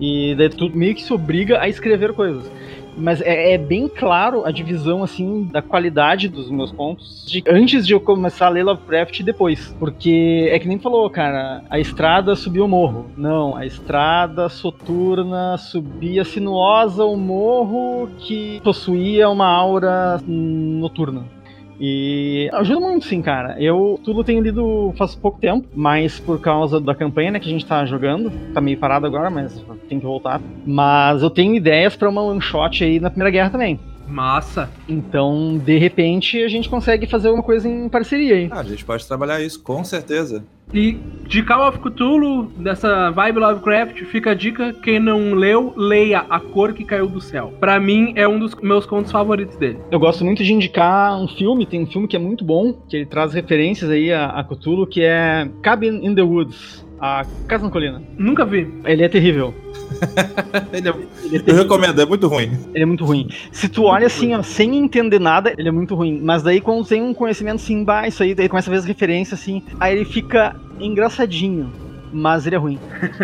[0.00, 2.50] E daí tu meio que se obriga a escrever coisas.
[2.98, 7.86] Mas é, é bem claro a divisão, assim, da qualidade dos meus contos de antes
[7.86, 9.74] de eu começar a ler Lovecraft e depois.
[9.78, 13.06] Porque é que nem falou, cara, a estrada subiu o morro.
[13.16, 21.37] Não, a estrada soturna subia sinuosa o morro que possuía uma aura noturna.
[21.80, 23.56] E ajuda muito, sim, cara.
[23.60, 27.52] Eu tudo tenho lido faz pouco tempo, mas por causa da campanha né, que a
[27.52, 30.40] gente tá jogando, tá meio parado agora, mas tem que voltar.
[30.66, 33.78] Mas eu tenho ideias pra uma one shot aí na Primeira Guerra também.
[34.08, 34.70] Massa.
[34.88, 38.48] Então, de repente, a gente consegue fazer alguma coisa em parceria aí.
[38.50, 40.44] Ah, a gente pode trabalhar isso, com certeza.
[40.72, 46.26] E de Call of Cthulhu, dessa vibe Lovecraft, fica a dica: quem não leu, leia
[46.28, 47.54] A Cor que Caiu do Céu.
[47.58, 49.78] Pra mim, é um dos meus contos favoritos dele.
[49.90, 52.96] Eu gosto muito de indicar um filme, tem um filme que é muito bom, que
[52.96, 57.64] ele traz referências aí a, a Cthulhu, que é Cabin in the Woods, a Casa
[57.64, 58.02] na Colina.
[58.18, 58.70] Nunca vi.
[58.84, 59.54] Ele é terrível.
[60.72, 62.58] Ele é- Ele é Eu recomendo, é muito ruim.
[62.74, 63.28] Ele é muito ruim.
[63.52, 66.20] Se tu olha assim, ó, sem entender nada, ele é muito ruim.
[66.22, 68.84] Mas daí quando tem um conhecimento assim, bah, isso aí, daí começa a ver as
[68.84, 71.70] referências assim, aí ele fica engraçadinho.
[72.12, 72.78] Mas ele é ruim.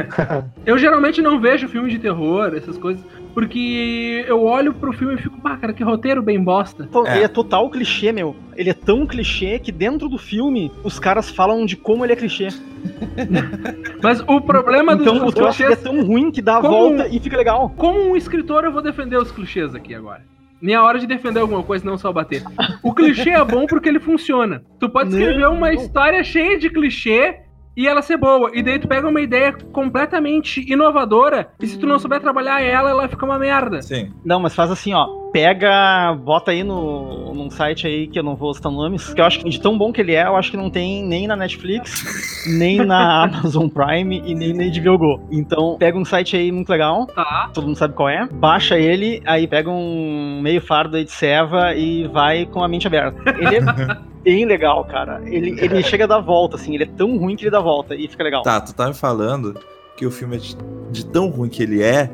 [0.66, 3.02] Eu geralmente não vejo filme de terror, essas coisas,
[3.34, 6.88] porque eu olho pro filme e fico, pá, cara, que roteiro bem bosta.
[7.06, 7.16] É.
[7.16, 8.34] Ele é total clichê, meu.
[8.56, 12.16] Ele é tão clichê que dentro do filme os caras falam de como ele é
[12.16, 12.48] clichê.
[14.02, 15.82] Mas o problema dos, Então o dos ele é clichês.
[15.82, 17.70] tão ruim que dá a Como- volta e fica legal.
[17.76, 20.22] Como um escritor, eu vou defender os clichês aqui agora.
[20.62, 22.42] Nem a hora de defender alguma coisa, não só bater.
[22.82, 24.62] O clichê é bom porque ele funciona.
[24.80, 25.74] Tu pode Não, escrever uma não.
[25.74, 27.40] história cheia de clichê
[27.76, 28.50] e ela ser boa.
[28.54, 32.90] E daí tu pega uma ideia completamente inovadora e se tu não souber trabalhar ela,
[32.90, 33.82] ela fica uma merda.
[33.82, 34.12] Sim.
[34.24, 35.24] Não, mas faz assim, ó.
[35.32, 39.24] Pega, bota aí no, num site aí que eu não vou citar nomes, que eu
[39.24, 41.34] acho que de tão bom que ele é, eu acho que não tem nem na
[41.34, 45.20] Netflix, nem na Amazon Prime e nem na HBO Go.
[45.32, 47.50] Então, pega um site aí muito legal, Tá.
[47.52, 51.74] todo mundo sabe qual é, baixa ele, aí pega um meio fardo aí de ceva
[51.74, 53.20] e vai com a mente aberta.
[53.36, 53.60] Ele é
[54.24, 55.22] bem legal, cara.
[55.26, 57.94] Ele, ele chega a dar volta, assim, ele é tão ruim que ele dá volta
[57.94, 58.42] e fica legal.
[58.42, 59.54] Tá, tu tá me falando
[59.96, 60.56] que o filme é de,
[60.90, 62.10] de tão ruim que ele é,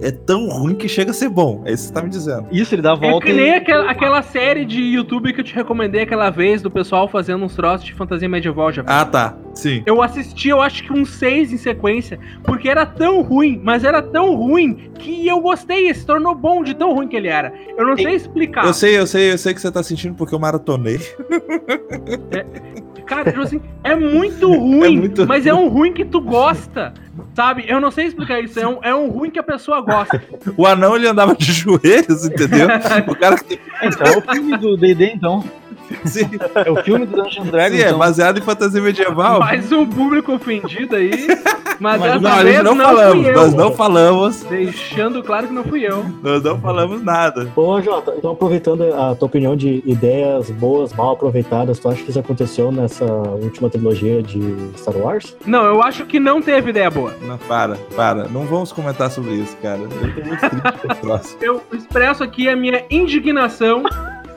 [0.00, 1.62] é tão ruim que chega a ser bom.
[1.64, 2.46] É isso que você tá me dizendo.
[2.50, 3.54] Isso, ele dá É volta que nem e...
[3.54, 7.54] aquela, aquela série de YouTube que eu te recomendei aquela vez do pessoal fazendo uns
[7.54, 8.82] troços de fantasia medieval já.
[8.86, 9.36] Ah, tá.
[9.54, 9.82] Sim.
[9.84, 14.00] Eu assisti, eu acho que uns seis em sequência, porque era tão ruim, mas era
[14.00, 17.52] tão ruim que eu gostei, se tornou bom de tão ruim que ele era.
[17.76, 18.64] Eu não sei explicar.
[18.64, 20.98] Eu sei, eu sei, eu sei que você tá sentindo porque eu maratonei.
[23.10, 26.94] Cara, tipo assim, é muito ruim, muito mas é um ruim que tu gosta.
[27.34, 27.64] Sabe?
[27.66, 28.58] Eu não sei explicar isso.
[28.58, 30.22] É um, é um ruim que a pessoa gosta.
[30.56, 32.68] O anão ele andava de joelhos, entendeu?
[33.08, 33.58] o cara que.
[33.82, 35.44] Então é o filme do D&D, então.
[36.04, 37.98] Sim, É o filme do Dungeons Dragons, sim, é então.
[37.98, 39.40] baseado em fantasia medieval.
[39.40, 41.10] Mais um público ofendido aí.
[41.78, 43.34] Mas, Mas Não, a vez gente não não falamos, fui eu.
[43.36, 46.04] nós não falamos, Deixando claro que não fui eu.
[46.22, 47.50] nós não falamos nada.
[47.56, 52.10] Ô, Jota, então aproveitando a tua opinião de ideias boas, mal aproveitadas, tu acha que
[52.10, 54.40] isso aconteceu nessa última trilogia de
[54.76, 55.36] Star Wars?
[55.46, 57.14] Não, eu acho que não teve ideia boa.
[57.22, 58.24] Não, para, para.
[58.28, 59.78] Não vamos comentar sobre isso, cara.
[59.78, 61.36] Eu tô muito triste com esse troço.
[61.40, 63.82] Eu expresso aqui a minha indignação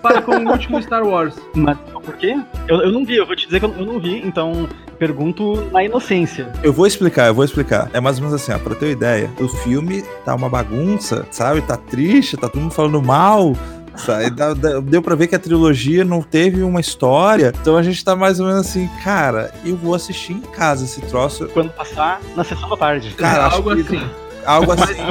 [0.04, 1.34] para com o último Star Wars.
[1.56, 2.38] Mas por quê?
[2.68, 4.68] Eu, eu não vi, eu vou te dizer que eu, eu não vi, então
[5.00, 6.52] pergunto na inocência.
[6.62, 7.90] Eu vou explicar, eu vou explicar.
[7.94, 9.32] É mais ou menos assim, ó, pra ter uma ideia.
[9.40, 11.62] O filme tá uma bagunça, sabe?
[11.62, 13.56] Tá triste, tá todo mundo falando mal.
[13.96, 14.30] sabe?
[14.86, 17.54] Deu pra ver que a trilogia não teve uma história.
[17.62, 21.02] Então a gente tá mais ou menos assim, cara, eu vou assistir em casa esse
[21.02, 21.48] troço.
[21.54, 23.14] Quando passar na sessão da tarde.
[23.16, 24.02] Cara, acho Algo que assim.
[24.46, 25.02] Algo assim.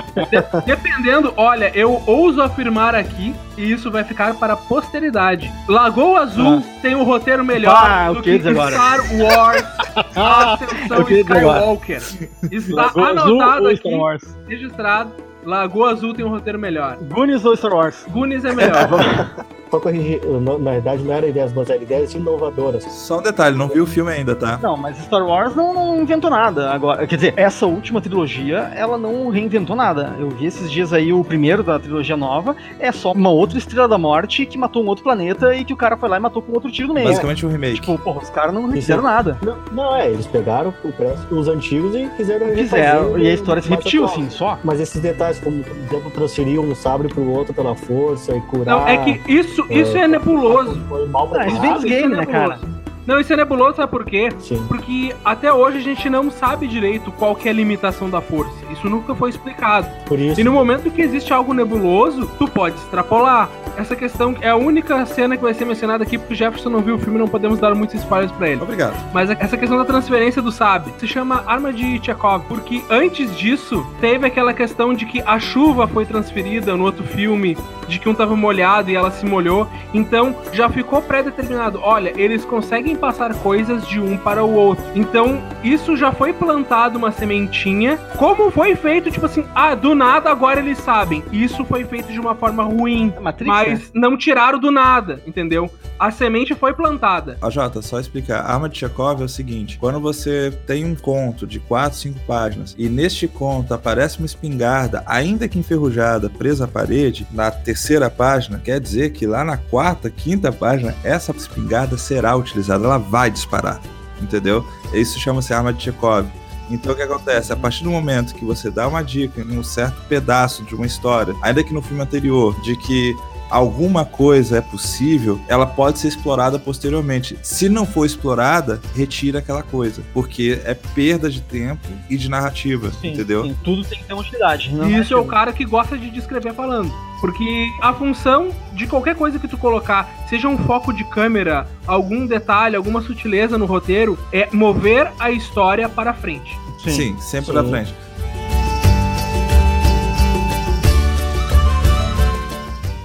[0.66, 5.52] Dependendo, olha, eu ouso afirmar aqui, e isso vai ficar para a posteridade.
[5.68, 8.72] Lagoa Azul tem um roteiro melhor Ah, do que agora.
[8.72, 9.64] Star Wars
[10.16, 11.02] Ascensão.
[11.08, 12.02] Skywalker.
[12.50, 14.22] Está Lagoa anotado aqui, Star Wars?
[14.48, 15.12] registrado.
[15.44, 16.96] Lagoa Azul tem um roteiro melhor.
[17.02, 18.04] Goonies ou Star Wars?
[18.10, 18.88] Goonies é melhor.
[19.72, 22.84] Só corrigir, na, verdade não era ideias boas, eram ideias inovadoras.
[22.84, 24.60] Só um detalhe, não vi o filme ainda, tá?
[24.62, 26.70] Não, mas Star Wars não, não inventou nada.
[26.70, 30.14] Agora, quer dizer, essa última trilogia, ela não reinventou nada.
[30.18, 33.88] Eu vi esses dias aí o primeiro da trilogia nova, é só uma outra estrela
[33.88, 36.42] da morte que matou um outro planeta e que o cara foi lá e matou
[36.42, 37.08] com outro tiro no meio.
[37.08, 37.80] Basicamente um remake.
[37.80, 39.38] Tipo, porra, os caras não fizeram nada.
[39.40, 43.62] Não, não, é, eles pegaram o os antigos e fizeram Fizeram, refazer e a história
[43.62, 44.20] se repetiu, atual.
[44.20, 44.58] assim, só.
[44.62, 48.66] Mas esses detalhes, como por exemplo, transferir um sabre pro outro pela força e curar.
[48.66, 50.80] Não, é que isso, isso é nebuloso.
[50.88, 52.58] Foi mal Ah, isso vem dos games, né, cara?
[53.06, 54.28] Não, isso é nebuloso, sabe por quê?
[54.38, 54.64] Sim.
[54.68, 58.52] Porque até hoje a gente não sabe direito qual é a limitação da força.
[58.70, 59.86] Isso nunca foi explicado.
[60.06, 60.40] Por isso.
[60.40, 63.48] E no momento que existe algo nebuloso, tu pode extrapolar.
[63.76, 66.80] Essa questão é a única cena que vai ser mencionada aqui, porque o Jefferson não
[66.80, 68.60] viu o filme, não podemos dar muitos spoilers pra ele.
[68.62, 68.94] Obrigado.
[69.12, 73.34] Mas a- essa questão da transferência do sabre se chama arma de Chekhov, porque antes
[73.36, 77.56] disso teve aquela questão de que a chuva foi transferida no outro filme,
[77.88, 79.66] de que um tava molhado e ela se molhou.
[79.94, 84.84] Então já ficou pré-determinado: olha, eles conseguem passar coisas de um para o outro.
[84.94, 87.98] Então isso já foi plantado uma sementinha.
[88.16, 91.22] Como foi feito, tipo assim, ah, do nada agora eles sabem.
[91.32, 93.12] Isso foi feito de uma forma ruim.
[93.16, 93.64] É Matrix, né?
[93.66, 95.70] Mas não tiraram do nada, entendeu?
[95.98, 97.38] A semente foi plantada.
[97.40, 98.40] Ó, Jota, só explicar.
[98.40, 102.20] A arma de Chekhov é o seguinte: quando você tem um conto de 4, 5
[102.26, 108.10] páginas e neste conto aparece uma espingarda, ainda que enferrujada, presa à parede, na terceira
[108.10, 113.30] página, quer dizer que lá na quarta, quinta página, essa espingarda será utilizada, ela vai
[113.30, 113.80] disparar.
[114.20, 114.66] Entendeu?
[114.92, 116.26] Isso chama-se arma de Chekhov.
[116.70, 117.52] Então o que acontece?
[117.52, 120.86] A partir do momento que você dá uma dica em um certo pedaço de uma
[120.86, 123.16] história, ainda que no filme anterior, de que
[123.52, 127.38] alguma coisa é possível, ela pode ser explorada posteriormente.
[127.42, 132.90] Se não for explorada, retira aquela coisa, porque é perda de tempo e de narrativa,
[133.00, 133.44] Sim, entendeu?
[133.44, 134.74] sim, tudo tem que ter uma utilidade.
[134.74, 136.90] E isso é o cara que gosta de descrever falando.
[137.20, 142.26] Porque a função de qualquer coisa que tu colocar, seja um foco de câmera, algum
[142.26, 146.50] detalhe, alguma sutileza no roteiro, é mover a história para frente.
[146.82, 147.52] Sim, sempre Sim.
[147.52, 147.94] pra frente.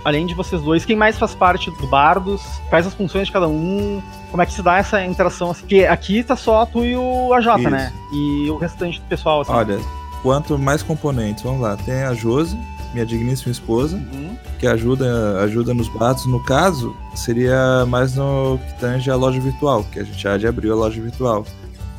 [0.07, 2.41] Além de vocês dois, quem mais faz parte do Bardos?
[2.69, 4.01] Quais as funções de cada um?
[4.31, 5.51] Como é que se dá essa interação?
[5.51, 5.59] Assim?
[5.63, 7.69] Porque aqui tá só tu e o AJ, Isso.
[7.69, 7.91] né?
[8.13, 9.51] E o restante do pessoal, assim.
[9.51, 9.77] Olha,
[10.23, 12.57] quanto mais componentes, vamos lá, tem a Josi,
[12.93, 14.37] minha digníssima esposa, Uhum.
[14.57, 16.25] que ajuda, ajuda nos batos.
[16.25, 20.71] No caso, seria mais no que tange a loja virtual, que a gente já abriu
[20.71, 21.45] a loja virtual.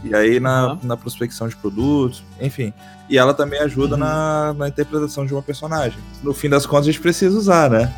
[0.04, 0.78] E aí na, Uhum.
[0.82, 2.72] na prospecção de produtos, enfim.
[3.08, 4.00] E ela também ajuda Uhum.
[4.00, 5.98] na, na interpretação de uma personagem.
[6.22, 7.92] No fim das contas, a gente precisa usar, né?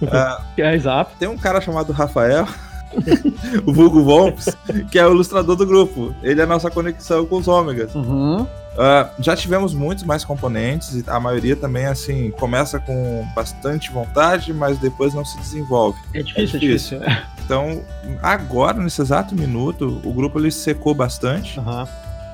[0.12, 1.12] Ah, É, exato.
[1.18, 2.46] tem um cara chamado Rafael,
[3.64, 4.54] o Vulgo Vomps,
[4.90, 6.14] que é o ilustrador do grupo.
[6.22, 7.94] Ele é a nossa conexão com os ômegas.
[7.94, 8.46] Uhum.
[8.78, 14.52] Ah, já tivemos muitos mais componentes, e a maioria também, assim, começa com bastante vontade,
[14.52, 15.98] mas depois não se desenvolve.
[16.12, 16.98] É difícil, é difícil.
[17.00, 17.26] difícil.
[17.44, 17.82] Então,
[18.22, 21.58] agora, nesse exato minuto, o grupo ele secou bastante.
[21.60, 21.86] Aham.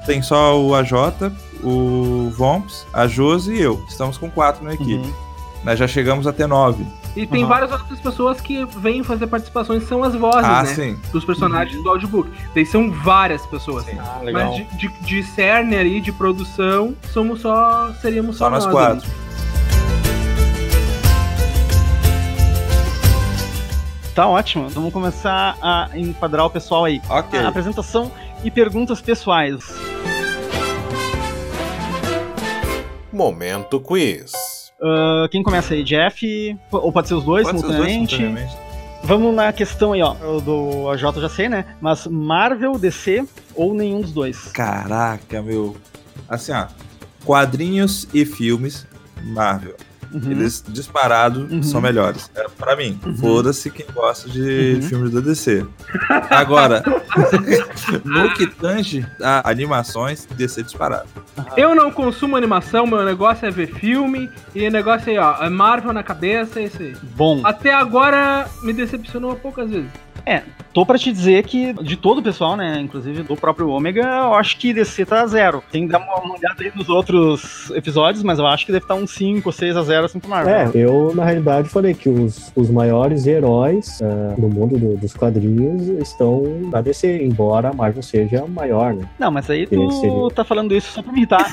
[0.06, 0.92] Tem só o AJ,
[1.62, 3.84] o Vomps, a Josi e eu.
[3.88, 4.94] Estamos com quatro na equipe.
[4.94, 5.14] Uhum.
[5.62, 6.84] Nós já chegamos até nove.
[7.14, 7.48] E tem Uhum.
[7.48, 10.74] várias outras pessoas que vêm fazer participações, são as vozes, ah, né?
[10.74, 10.98] sim.
[11.12, 12.30] Dos personagens do audiobook.
[12.54, 13.84] Daí são várias pessoas.
[13.84, 13.98] Sim.
[13.98, 14.48] Ah, legal.
[14.56, 17.92] Mas de, de, de cerne ali, de produção, somos só.
[18.00, 19.04] Seríamos só, Só nós nós quatro.
[19.06, 19.22] ali.
[24.14, 24.64] Tá ótimo.
[24.68, 27.00] Então vamos começar a enquadrar o pessoal aí.
[27.08, 27.38] Ok.
[27.38, 28.12] A apresentação
[28.44, 29.62] e perguntas pessoais.
[33.12, 34.32] Momento quiz.
[34.82, 35.84] Ah, quem começa aí?
[35.84, 36.58] Jeff?
[36.70, 38.16] Ou pode ser os dois simultaneamente?
[38.16, 38.56] simultaneamente.
[39.04, 40.14] Vamos na questão aí, ó.
[40.14, 41.64] O do AJ eu já sei, né?
[41.80, 44.52] Mas Marvel, DC ou nenhum dos dois?
[44.52, 45.76] Caraca, meu.
[46.28, 46.66] Assim, ó.
[47.24, 48.86] Quadrinhos e filmes
[49.22, 49.76] Marvel.
[50.12, 50.30] Uhum.
[50.30, 51.62] Eles disparados Uhum.
[51.62, 52.30] são melhores.
[52.34, 52.98] É, pra mim.
[53.04, 53.16] Uhum.
[53.16, 54.82] Foda-se quem gosta de Uhum.
[54.82, 55.66] filmes da DC.
[56.30, 56.82] Agora,
[58.04, 61.08] no que tange a animações, DC disparado.
[61.56, 64.30] Eu não consumo animação, meu negócio é ver filme.
[64.54, 66.94] E o negócio aí, ó, é Marvel na cabeça, é isso aí.
[67.16, 69.90] Bom, Até agora me decepcionou poucas vezes.
[70.72, 72.78] Tô pra te dizer que de todo o pessoal, né?
[72.80, 75.62] Inclusive do próprio Ômega, eu acho que DC tá zero.
[75.70, 78.84] Tem que dar uma uma olhada aí nos outros episódios, mas eu acho que deve
[78.84, 80.54] estar uns 5 ou 6 a 0 assim pro Marvel.
[80.54, 85.12] É, eu na realidade falei que os, os maiores heróis ah, no mundo do- dos
[85.14, 89.04] quadrinhos estão na DC, embora a Marvel seja a maior, né?
[89.18, 90.30] Não, mas aí tu seria.
[90.34, 91.44] tá falando isso só pra me irritar.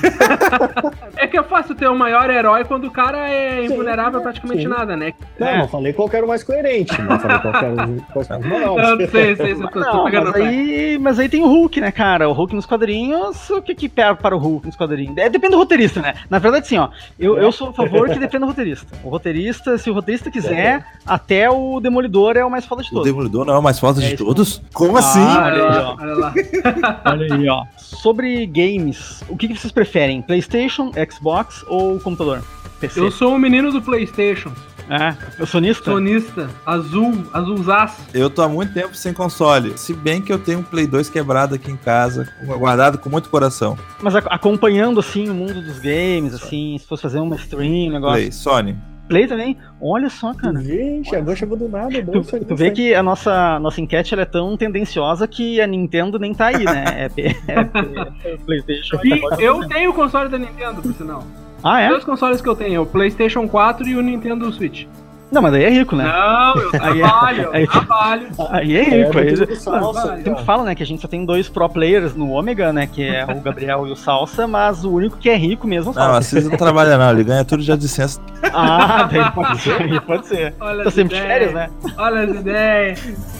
[1.16, 4.62] É que é fácil ter o maior herói quando o cara é invulnerável a praticamente
[4.62, 4.68] sim.
[4.68, 5.12] nada, né?
[5.38, 5.58] Não, É.
[5.58, 8.24] não falei qual que era o mais coerente, não falei qual que era o qual
[8.52, 8.96] o Eu maior.
[8.96, 11.80] sei, sei, sei, tô, tô Não, pegando mas o aí, mas aí tem o Hulk,
[11.80, 12.28] né, cara?
[12.28, 15.16] O Hulk nos quadrinhos, o que que pega para o Hulk nos quadrinhos?
[15.16, 16.14] É, depende do roteirista, né?
[16.28, 16.88] Na verdade, sim, ó.
[17.18, 18.86] Eu, eu sou a favor que dependa do roteirista.
[19.04, 22.92] O roteirista, se o roteirista quiser, até o Demolidor é o mais foda de O
[22.92, 23.04] todos.
[23.06, 24.62] Demolidor não é o mais foda É de todos?
[24.72, 25.20] Como Ah, assim?
[25.20, 25.94] olha aí, Olha ó.
[25.94, 26.34] lá, olha lá.
[27.10, 27.64] Olha aí, ó.
[27.76, 30.22] Sobre games, o que, que vocês preferem?
[30.22, 32.42] PlayStation, Xbox ou computador?
[32.80, 32.98] PC.
[33.00, 34.50] Eu sou um menino do Playstation,
[34.90, 35.84] É, eu sonista?
[35.90, 38.00] sonista, azul, azulzaço.
[38.12, 39.78] Eu tô há muito tempo sem console.
[39.78, 43.28] Se bem que eu tenho um Play 2 quebrado aqui em casa, guardado com muito
[43.30, 43.78] coração.
[44.02, 47.92] Mas ac- acompanhando, assim, o mundo dos games, assim, se fosse fazer uma stream, um
[47.92, 48.16] negócio.
[48.18, 48.76] Play, Sony.
[49.08, 49.56] Play também?
[49.80, 50.60] Olha só, cara.
[50.60, 51.90] Gente, agora chegou do nada.
[52.02, 52.72] Tu, não sei, tu não vê sei.
[52.74, 56.64] que a nossa, nossa enquete ela é tão tendenciosa que a Nintendo nem tá aí,
[56.64, 56.84] né?
[56.96, 58.98] É, P- é P- PlayStation.
[59.04, 61.24] E eu tenho o console da Nintendo, por sinal.
[61.62, 61.88] Ah, é?
[61.88, 64.86] Dois consoles que eu tenho, o PlayStation 4 e o Nintendo Switch.
[65.30, 66.02] Não, mas daí é rico, né?
[66.04, 68.26] Não, eu Aí é- trabalho, eu aí- trabalho.
[68.50, 69.18] Aí é rico.
[69.18, 72.16] É, aí, salsa, Vai, sempre fala, né, que a gente só tem dois pro players
[72.16, 72.88] no Ômega, né?
[72.92, 75.94] Que é o Gabriel e o Salsa, mas o único que é rico mesmo é
[75.94, 76.40] o Não, a Salsa.
[76.40, 78.20] Cis não trabalha não, ele ganha tudo de licença.
[78.52, 80.54] Ah, daí pode ser, aí pode ser.
[80.58, 81.70] Olha Tá sempre de ideias, férias, né?
[81.96, 83.39] Olha as ideias.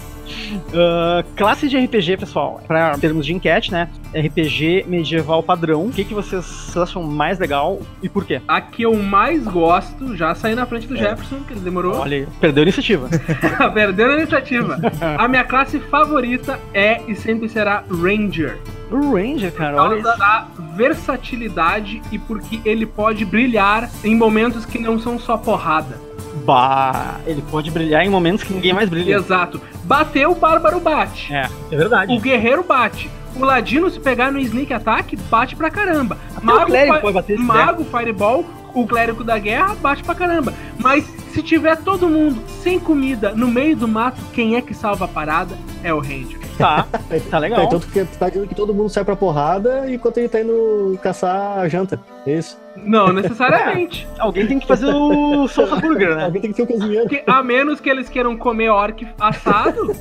[0.75, 2.61] Ah, classe de RPG, pessoal.
[2.67, 3.89] Para termos de enquete, né?
[4.15, 5.87] RPG medieval padrão.
[5.87, 8.41] O que, que vocês acham mais legal e por quê?
[8.49, 10.99] A que eu mais gosto, já saí na frente do É.
[10.99, 11.97] Jefferson, que ele demorou.
[11.97, 13.09] Olha aí, perdeu a iniciativa.
[13.73, 14.79] Perdendo a iniciativa.
[15.19, 18.59] A minha classe favorita é e sempre será Ranger.
[18.91, 20.19] o Ranger, Por cara, olha causa isso.
[20.19, 25.99] da versatilidade e porque ele pode brilhar em momentos que não são só porrada.
[26.45, 29.15] Bah, ele pode brilhar em momentos que ninguém mais brilha.
[29.15, 29.61] Exato.
[29.85, 31.33] Bateu, o bárbaro bate.
[31.33, 32.13] É, é verdade.
[32.13, 33.11] O guerreiro bate.
[33.37, 36.19] O ladino, se pegar no sneak attack, bate pra caramba.
[36.43, 40.53] o clérigo pode bater se Mago, fireball, o clérigo da guerra, bate pra caramba.
[40.79, 45.05] Mas se tiver todo mundo sem comida no meio do mato, quem é que salva
[45.05, 45.57] a parada?
[45.83, 46.40] É o Ranger.
[46.61, 46.87] Tá,
[47.31, 47.65] tá legal.
[47.65, 51.59] então tu tá dizendo que todo mundo sai pra porrada enquanto ele tá indo caçar
[51.59, 51.99] a janta.
[52.27, 52.59] É isso.
[52.77, 54.07] Não necessariamente.
[54.19, 56.25] Alguém tem que fazer o salsa burger, né?
[56.25, 57.09] Alguém tem que ser o cozinheiro.
[57.09, 59.95] Porque, a menos que eles queiram comer orc assado,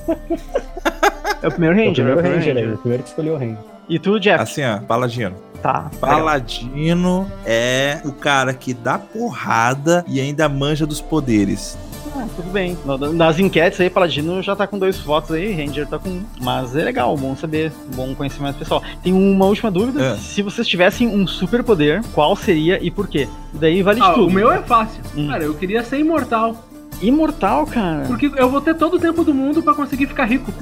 [1.42, 1.90] É o primeiro É o Ranger.
[1.90, 2.62] é primeiro o primeiro Ranger, né?
[2.62, 2.76] Ranger.
[2.76, 3.58] O primeiro que escolheu o Ranger.
[3.88, 4.44] E tu, Jeff?
[4.44, 5.36] Assim, ó, Paladino.
[5.62, 5.90] Tá.
[6.00, 11.78] Paladino é o cara que dá porrada e ainda manja dos poderes.
[12.16, 12.78] Ah, tudo bem.
[13.14, 16.24] Nas enquetes aí, Paladino já tá com dois votos aí, Ranger tá com um.
[16.42, 18.84] Mas é legal, bom saber, bom conhecimento pessoal.
[19.04, 20.04] Tem uma última dúvida.
[20.04, 20.16] É.
[20.18, 23.28] Se vocês tivessem um superpoder, qual seria e por quê?
[23.54, 24.28] Daí vale de ah, tudo.
[24.28, 25.02] o meu é fácil.
[25.16, 25.28] Hum.
[25.28, 26.56] Cara, eu queria ser imortal.
[27.02, 28.04] Imortal, cara.
[28.08, 30.52] Porque eu vou ter todo o tempo do mundo pra conseguir ficar rico.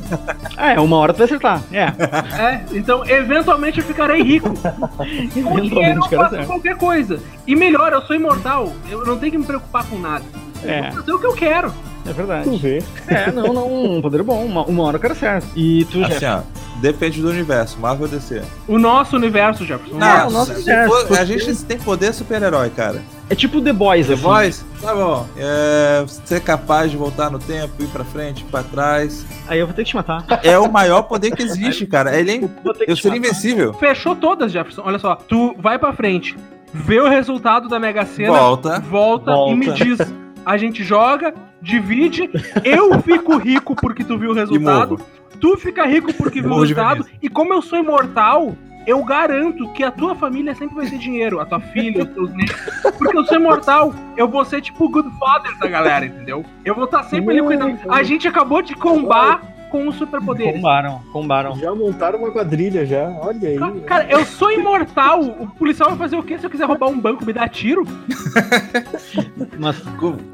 [0.57, 1.61] É, uma hora tu vai acertar.
[1.71, 1.87] É.
[2.37, 4.49] É, então eventualmente eu ficarei rico.
[4.57, 7.19] Com dinheiro Eventualmente, eu faço qualquer coisa.
[7.45, 8.73] E melhor, eu sou imortal.
[8.89, 10.25] Eu não tenho que me preocupar com nada.
[10.63, 10.81] Eu É.
[10.91, 11.73] vou fazer o que eu quero.
[12.05, 12.49] É verdade.
[12.49, 12.81] Tu vê.
[13.07, 14.43] É, não, não, um poder bom.
[14.45, 15.45] Uma, uma hora o cara certo.
[15.57, 16.01] E tu?
[16.05, 16.39] Assim, ó,
[16.79, 18.41] depende do universo, Marvel ou DC.
[18.65, 19.97] O nosso universo, Jefferson.
[19.97, 23.01] Não, é, for- porque- a gente tem poder super-herói, cara.
[23.29, 24.21] É tipo The Boys, The assim.
[24.23, 25.27] Voice, tá bom.
[25.35, 29.25] É, ser capaz de voltar no tempo, ir pra frente, ir pra trás.
[29.45, 30.23] Aí eu vou ter que te matar.
[30.43, 32.17] É o maior poder que existe, cara.
[32.17, 33.73] Ele é Eu te seria invencível.
[33.73, 34.81] Fechou todas, Jefferson.
[34.85, 35.15] Olha só.
[35.15, 36.37] Tu vai pra frente,
[36.73, 38.79] vê o resultado da Mega Sena, Volta.
[38.79, 39.51] volta, Volta.
[39.51, 39.97] e me diz.
[40.47, 42.29] A gente joga, divide,
[42.63, 44.97] eu fico rico porque tu viu o resultado,
[45.41, 48.55] tu fica rico porque viu o resultado, e como eu sou imortal,
[48.87, 52.33] eu garanto que a tua família sempre vai ter dinheiro, a tua filha, os teus
[52.33, 52.55] netos.
[52.97, 56.45] Porque eu sou imortal, eu vou ser tipo o good father da galera, entendeu?
[56.63, 57.77] Eu vou estar sempre ali cuidando.
[57.89, 60.55] A gente acabou de combar com os superpoderes.
[60.55, 61.55] Combaram, combaram.
[61.55, 63.81] Já montaram uma quadrilha já, olha aí.
[63.81, 65.21] Cara, eu sou imortal.
[65.21, 67.83] O policial vai fazer o quê se eu quiser roubar um banco, me dar tiro?
[69.59, 69.81] Mas,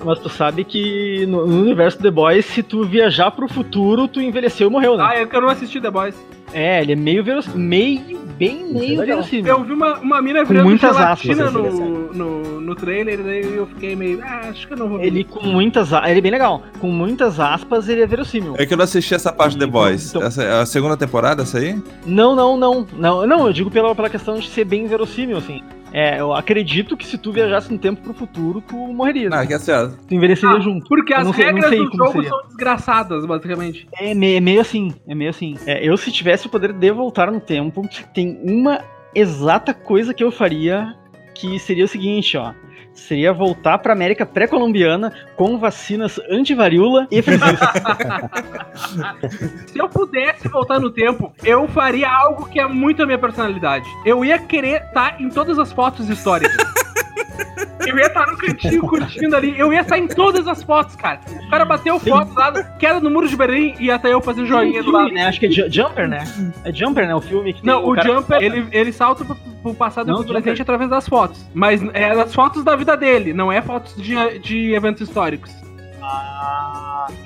[0.03, 4.19] mas tu sabe que no, no universo The Boys, se tu viajar pro futuro, tu
[4.21, 5.05] envelheceu e morreu, né?
[5.07, 6.15] Ah, eu quero assistir The Boys.
[6.53, 7.57] É, ele é meio verossímil.
[7.59, 9.17] Meio, bem meio legal.
[9.17, 9.45] verossímil.
[9.47, 13.23] Eu vi uma, uma mina Com virando muitas gelatina aspas, no, no, no trailer, e
[13.23, 14.21] daí eu fiquei meio.
[14.23, 15.07] Ah, acho que eu não vou ver.
[15.07, 15.91] Ele com muitas.
[15.91, 16.61] Ele é bem legal.
[16.79, 18.55] Com muitas aspas, ele é verossímil.
[18.57, 20.09] É que eu não assisti essa parte de The Boys.
[20.09, 21.81] então- Essa é a segunda temporada, essa aí?
[22.05, 22.87] Não, não, não.
[22.97, 25.61] Não, não eu digo pela, pela questão de ser bem verossímil, assim.
[25.93, 29.29] É, eu acredito que se tu viajasse no tempo pro futuro, tu morreria.
[29.29, 30.87] Não, que assim, ó, Tu envelheceria Ah, junto.
[30.89, 32.29] Porque Eu as sei- regras do jogo seria.
[32.29, 33.87] são desgraçadas, basicamente.
[33.99, 35.55] É, me- é meio assim, é meio assim.
[35.67, 38.81] É, eu, se tivesse o poder de voltar no tempo, tem uma
[39.13, 40.95] exata coisa que eu faria
[41.35, 42.53] que seria o seguinte, ó.
[42.93, 47.21] Seria voltar pra América pré-colombiana com vacinas anti-varíola e.
[49.67, 53.85] Se eu pudesse voltar no tempo, eu faria algo que é muito a minha personalidade.
[54.05, 56.55] Eu ia querer estar em todas as fotos históricas.
[57.86, 59.57] Eu ia estar no cantinho curtindo ali.
[59.59, 61.19] Eu ia estar em todas as fotos, cara.
[61.45, 64.81] O cara bateu foto lá, queda no muro de Berlim e até eu fazer joinha
[64.81, 65.11] do lado.
[65.11, 65.25] né?
[65.27, 66.23] Acho que é Ju- Jumper, né?
[66.63, 67.13] É Jumper, né?
[67.15, 70.21] O filme que tem Não, o, cara- Jumper, ele, ele salta pro, pro passado Não,
[70.21, 71.45] e pro presente através das fotos.
[71.53, 75.51] Mas é das fotos da vida dele, não é fotos de, de eventos históricos.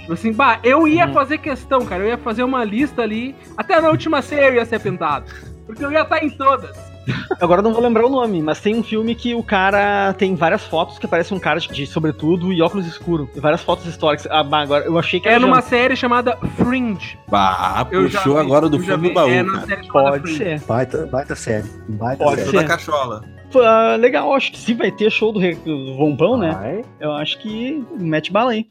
[0.01, 1.13] Tipo assim, bah, eu ia Uhum.
[1.13, 2.03] fazer questão, cara.
[2.03, 3.35] Eu ia fazer uma lista ali.
[3.55, 5.25] Até na última ceia eu ia ser pintado.
[5.65, 6.75] Porque eu ia estar em todas.
[7.39, 10.35] Agora eu não vou lembrar o nome, mas tem um filme que o cara tem
[10.35, 13.29] várias fotos que aparece um cara de, de sobretudo e óculos escuro.
[13.35, 14.27] E várias fotos históricas.
[14.29, 15.69] Ah, bah, agora eu achei que É era numa Jumper.
[15.69, 17.17] série chamada Fringe.
[17.27, 19.65] bah, Eu já puxou vi, agora do já fundo do baú, É cara.
[19.67, 20.37] série Pode Fringe.
[20.37, 20.61] ser.
[20.61, 21.67] Baita, baita série.
[21.89, 22.57] Baita Pode série.
[22.57, 22.67] Ser.
[22.67, 23.23] cachola.
[23.55, 26.81] Ah, legal, acho que se vai ter show do, do Vompão, né?
[26.99, 28.67] Eu acho que mete bala aí.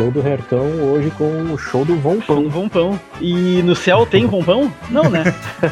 [0.00, 2.98] Show do Hertão hoje com o show do Von Show do Vompão.
[3.20, 4.72] E no céu tem Vompão?
[4.88, 5.24] Não, né?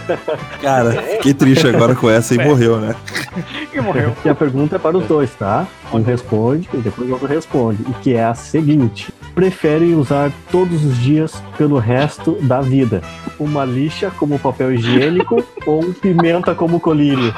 [0.61, 2.45] Cara, fiquei triste agora com essa e É.
[2.45, 2.95] morreu, né?
[3.73, 4.15] E morreu.
[4.23, 5.67] E a pergunta é para os dois, tá?
[5.95, 7.83] Um responde e depois o outro responde.
[7.89, 13.01] E que é a seguinte: preferem usar todos os dias pelo resto da vida
[13.39, 17.33] uma lixa como papel higiênico ou um pimenta como colírio?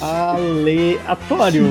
[0.00, 1.64] Aleatório.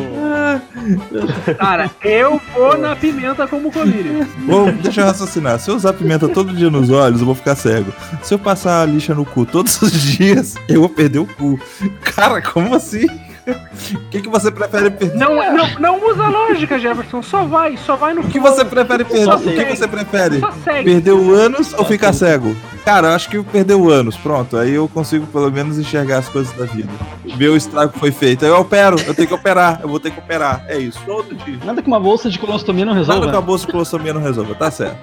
[1.58, 4.28] Cara, eu vou na pimenta como colírio.
[4.40, 5.60] Bom, deixa eu raciocinar.
[5.60, 7.94] Se eu usar pimenta todo dia nos olhos, eu vou ficar cego.
[8.22, 11.60] Se eu passar a lixa no cu todos os dias, eu vou perder o cu.
[12.02, 13.08] Cara, como assim?
[13.48, 15.18] O que, que você prefere perder?
[15.18, 17.22] Não, não, não usa lógica, Jefferson.
[17.22, 19.34] Só vai, só vai no O que você prefere perder?
[19.34, 20.40] O que você prefere?
[20.42, 20.92] Só segue.
[20.92, 22.54] Perder o ânus ou ficar cego?
[22.88, 24.56] Cara, eu acho que eu perder o ânus, pronto.
[24.56, 26.88] Aí eu consigo pelo menos enxergar as coisas da vida.
[27.26, 28.46] O estrago foi feito.
[28.46, 30.64] Aí eu opero, eu tenho que operar, eu vou ter que operar.
[30.70, 31.60] É isso, todo dia.
[31.66, 33.20] Nada que uma bolsa de colostomia não resolva.
[33.20, 34.98] Nada que a bolsa de colostomia não resolva, tá certo.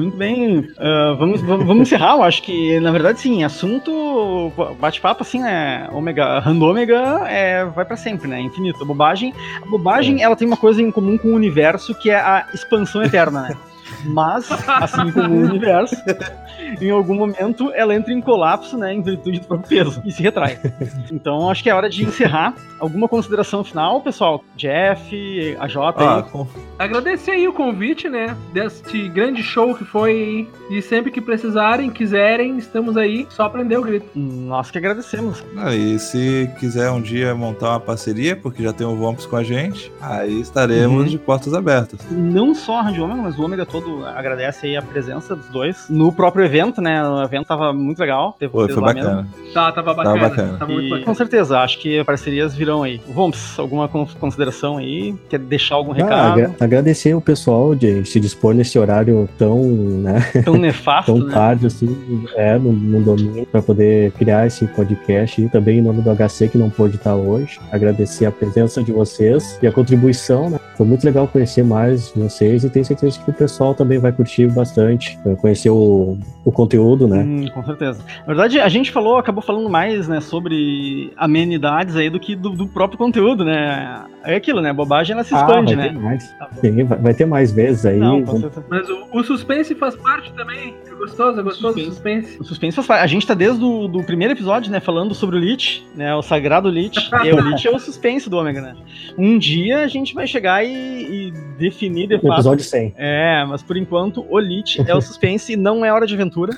[0.00, 0.66] Muito bem.
[0.78, 5.88] ah, vamos, vamos, vamos encerrar, eu acho que, na verdade, sim, assunto bate-papo, assim, né?
[5.92, 8.40] Ômega, randômega é, vai pra sempre, né?
[8.40, 8.82] Infinito.
[8.82, 12.16] A bobagem, a bobagem, ela tem uma coisa em comum com o universo, que é
[12.16, 13.56] a expansão eterna, né?
[14.04, 15.96] Mas, assim como o universo,
[16.80, 20.22] em algum momento ela entra em colapso, né, em virtude do próprio peso, e se
[20.22, 20.58] retrai.
[21.12, 22.54] Então, acho que é hora de encerrar.
[22.78, 24.42] Alguma consideração final, pessoal?
[24.56, 26.22] Jeff, a Jota Ah, aí.
[26.24, 26.46] com-
[26.78, 28.34] Agradecer aí o convite, né?
[28.54, 30.48] Deste grande show que foi.
[30.70, 33.26] E sempre que precisarem, quiserem, estamos aí.
[33.30, 34.06] Só aprender o grito.
[34.18, 35.44] Nós que agradecemos.
[35.58, 39.36] Ah, e se quiser um dia montar uma parceria, porque já tem o Vamps com
[39.36, 41.08] a gente, aí estaremos Uhum.
[41.08, 42.00] de portas abertas.
[42.10, 45.86] não só a Rádio Ômega, mas o Ômega todo agradece aí a presença dos dois
[45.88, 47.02] no próprio evento, né?
[47.06, 48.34] O evento tava muito legal.
[48.38, 49.28] Teve Pô, vocês foi lá bacana.
[49.52, 50.14] Tá, tava bacana.
[50.18, 50.58] Tava bacana.
[50.58, 51.06] Tava muito E, bacana.
[51.06, 53.00] com certeza, acho que parcerias virão aí.
[53.08, 55.14] Vamos, alguma con- consideração aí?
[55.28, 56.32] Quer deixar algum Ah, recado?
[56.32, 61.32] agra- agradecer o pessoal de se dispor nesse horário tão, né, Tão nefasto, tão né?
[61.34, 66.02] tarde assim, é, no, no domingo, para poder criar esse podcast e também em nome
[66.02, 67.58] do HC que não pôde estar hoje.
[67.72, 70.58] Agradecer a presença de vocês e a contribuição, né?
[70.76, 74.46] Foi muito legal conhecer mais vocês e tenho certeza que o pessoal também vai curtir
[74.48, 77.22] bastante, eh, conhecer o, o conteúdo, né?
[77.22, 78.04] Hum, com certeza.
[78.20, 82.50] Na verdade, a gente falou, acabou falando mais, né, sobre amenidades aí do que do,
[82.50, 84.04] do próprio conteúdo, né?
[84.22, 84.68] É aquilo, né?
[84.70, 85.92] A bobagem ela se Ah, expande, vai né?
[85.94, 86.30] ter mais.
[86.38, 86.48] Tá.
[86.60, 87.98] Sim, vai, vai ter mais vezes aí.
[87.98, 88.50] Não, Vamos-.
[88.68, 90.74] Mas o, o suspense faz parte também.
[90.86, 92.38] É gostoso, é gostoso o suspense.
[92.38, 93.02] O suspense faz parte.
[93.04, 96.20] A gente tá desde o do primeiro episódio, né, falando sobre o Lich, né, o
[96.20, 96.98] sagrado Lich.
[97.24, 98.74] e o Lich é o suspense do Ômega, né?
[99.16, 102.34] Um dia a gente vai chegar e, e definir de fato.
[102.34, 102.94] episódio 100.
[102.96, 106.52] É, mas por enquanto o Lich é o suspense e não é hora de aventura.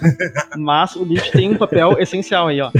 [0.56, 2.70] mas o Lich tem um papel essencial aí, ó.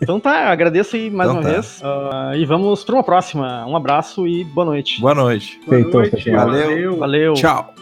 [0.00, 1.54] Então tá, agradeço aí mais Então uma tá.
[1.54, 1.80] vez.
[1.84, 3.66] ah, e vamos pra uma próxima.
[3.66, 5.02] Um abraço e boa noite.
[5.02, 5.60] Boa noite.
[5.66, 6.46] Boa Feito, noite, pessoal.
[6.46, 6.96] Valeu.
[6.96, 7.34] Valeu.
[7.34, 7.74] Tchau.